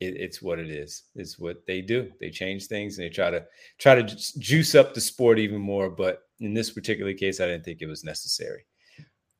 it, 0.00 0.16
it's 0.16 0.40
what 0.40 0.58
it 0.58 0.70
is. 0.70 1.02
It's 1.14 1.38
what 1.38 1.66
they 1.66 1.82
do. 1.82 2.10
They 2.20 2.30
change 2.30 2.68
things 2.68 2.96
and 2.96 3.04
they 3.04 3.10
try 3.10 3.28
to 3.28 3.44
try 3.76 3.96
to 4.00 4.38
juice 4.38 4.74
up 4.74 4.94
the 4.94 5.00
sport 5.02 5.38
even 5.38 5.60
more. 5.60 5.90
But 5.90 6.22
in 6.40 6.54
this 6.54 6.70
particular 6.70 7.14
case, 7.14 7.40
I 7.40 7.46
didn't 7.46 7.64
think 7.64 7.82
it 7.82 7.86
was 7.86 8.04
necessary. 8.04 8.64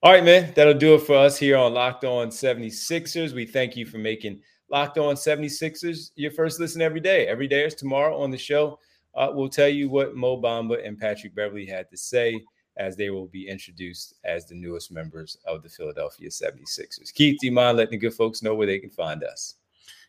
All 0.03 0.12
right, 0.12 0.24
man, 0.24 0.53
that'll 0.55 0.74
do 0.74 0.94
it 0.94 1.03
for 1.03 1.14
us 1.14 1.38
here 1.38 1.57
on 1.57 1.74
Locked 1.74 2.05
On 2.05 2.28
76ers. 2.28 3.32
We 3.32 3.44
thank 3.44 3.76
you 3.76 3.84
for 3.84 3.98
making 3.98 4.40
Locked 4.70 4.98
On 4.98 5.14
76ers 5.14 6.11
your 6.14 6.30
first 6.30 6.59
listen 6.59 6.80
every 6.80 7.01
day. 7.01 7.26
Every 7.26 7.48
day 7.48 7.64
is 7.64 7.74
tomorrow 7.74 8.18
on 8.20 8.30
the 8.30 8.38
show. 8.38 8.78
Uh, 9.14 9.30
we'll 9.32 9.48
tell 9.48 9.68
you 9.68 9.90
what 9.90 10.14
Mo 10.14 10.40
Bamba 10.40 10.86
and 10.86 10.96
Patrick 10.98 11.34
Beverley 11.34 11.66
had 11.66 11.90
to 11.90 11.96
say 11.96 12.40
as 12.76 12.96
they 12.96 13.11
will 13.11 13.26
be 13.26 13.48
introduced 13.48 14.14
as 14.24 14.46
the 14.46 14.55
newest 14.55 14.90
members 14.90 15.36
of 15.44 15.62
the 15.62 15.68
Philadelphia 15.68 16.28
76ers. 16.28 17.12
Keith, 17.12 17.36
do 17.40 17.48
you 17.48 17.53
mind 17.53 17.76
letting 17.76 17.92
the 17.92 17.98
good 17.98 18.14
folks 18.14 18.42
know 18.42 18.55
where 18.55 18.66
they 18.66 18.78
can 18.78 18.90
find 18.90 19.22
us? 19.22 19.57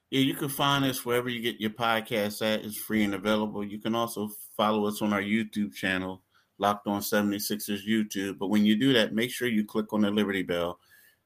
Yeah, 0.10 0.22
you 0.22 0.36
can 0.36 0.50
find 0.50 0.86
us 0.86 1.06
wherever 1.06 1.30
you 1.30 1.42
get 1.42 1.60
your 1.60 1.72
podcast 1.72 2.42
at. 2.42 2.64
It's 2.64 2.78
free 2.78 3.04
and 3.04 3.16
available. 3.16 3.64
You 3.64 3.80
can 3.80 3.96
also 3.96 4.30
follow 4.56 4.86
us 4.86 5.02
on 5.02 5.14
our 5.14 5.22
YouTube 5.22 5.74
channel, 5.74 6.22
Locked 6.62 6.88
On 6.88 7.02
76ers 7.02 7.86
YouTube. 7.88 8.38
But 8.38 8.48
when 8.48 8.64
you 8.66 8.76
do 8.76 8.94
that, 8.94 9.14
make 9.14 9.32
sure 9.32 9.48
you 9.48 9.66
click 9.66 9.92
on 9.92 10.02
the 10.02 10.12
Liberty 10.12 10.44
Bell. 10.44 10.80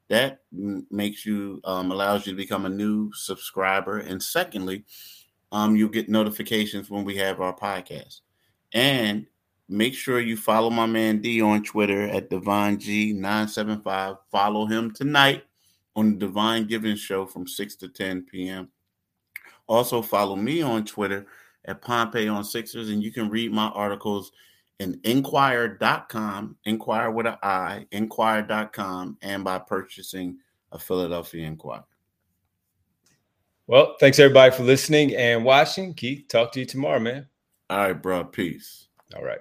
That 0.08 0.40
makes 0.52 1.26
you 1.26 1.60
um, 1.66 1.92
allows 1.92 2.26
you 2.26 2.32
to 2.32 2.38
become 2.38 2.66
a 2.66 2.70
new 2.70 3.12
subscriber. 3.14 4.00
And 4.00 4.22
secondly, 4.22 4.86
um, 5.52 5.76
you'll 5.76 5.90
get 5.90 6.10
notifications 6.10 6.90
when 6.90 7.04
we 7.04 7.18
have 7.18 7.42
our 7.42 7.56
podcast. 7.56 8.22
And 8.74 9.26
make 9.68 9.94
sure 9.94 10.22
you 10.22 10.38
follow 10.38 10.70
my 10.70 10.86
man 10.86 11.22
D 11.22 11.42
on 11.42 11.64
Twitter 11.64 12.04
at 12.04 12.30
Devon 12.30 12.78
G975. 12.78 14.18
Follow 14.32 14.66
him 14.68 14.92
tonight 14.92 15.44
on 15.96 16.18
the 16.18 16.28
Devon 16.28 16.66
Givens 16.66 17.00
Show 17.00 17.26
from 17.26 17.48
6 17.48 17.76
to 17.78 17.90
10 17.90 18.24
p.m. 18.24 18.70
Also, 19.68 20.02
follow 20.02 20.36
me 20.36 20.62
on 20.62 20.86
Twitter 20.86 21.26
at 21.66 21.82
Pompey 21.82 22.28
on 22.28 22.44
Sixers, 22.44 22.90
and 22.90 23.04
you 23.04 23.12
can 23.12 23.30
read 23.30 23.52
my 23.52 23.68
articles 23.70 24.32
in 24.80 25.00
inquirer.com, 25.04 26.58
inquire 26.66 27.12
with 27.12 27.28
an 27.28 27.38
I, 27.42 27.86
inquirer.com, 27.92 29.18
and 29.22 29.44
by 29.44 29.60
purchasing 29.60 30.38
a 30.72 30.80
Philadelphia 30.80 31.46
Inquirer. 31.46 31.84
Well, 33.68 33.96
thanks 34.00 34.20
everybody 34.20 34.56
for 34.56 34.64
listening 34.64 35.16
and 35.16 35.44
watching. 35.44 35.94
Keith, 35.94 36.28
talk 36.28 36.52
to 36.52 36.60
you 36.60 36.66
tomorrow, 36.66 37.00
man. 37.00 37.28
All 37.70 37.80
right, 37.80 37.94
bro. 37.94 38.24
Peace. 38.24 38.88
All 39.16 39.24
right. 39.24 39.40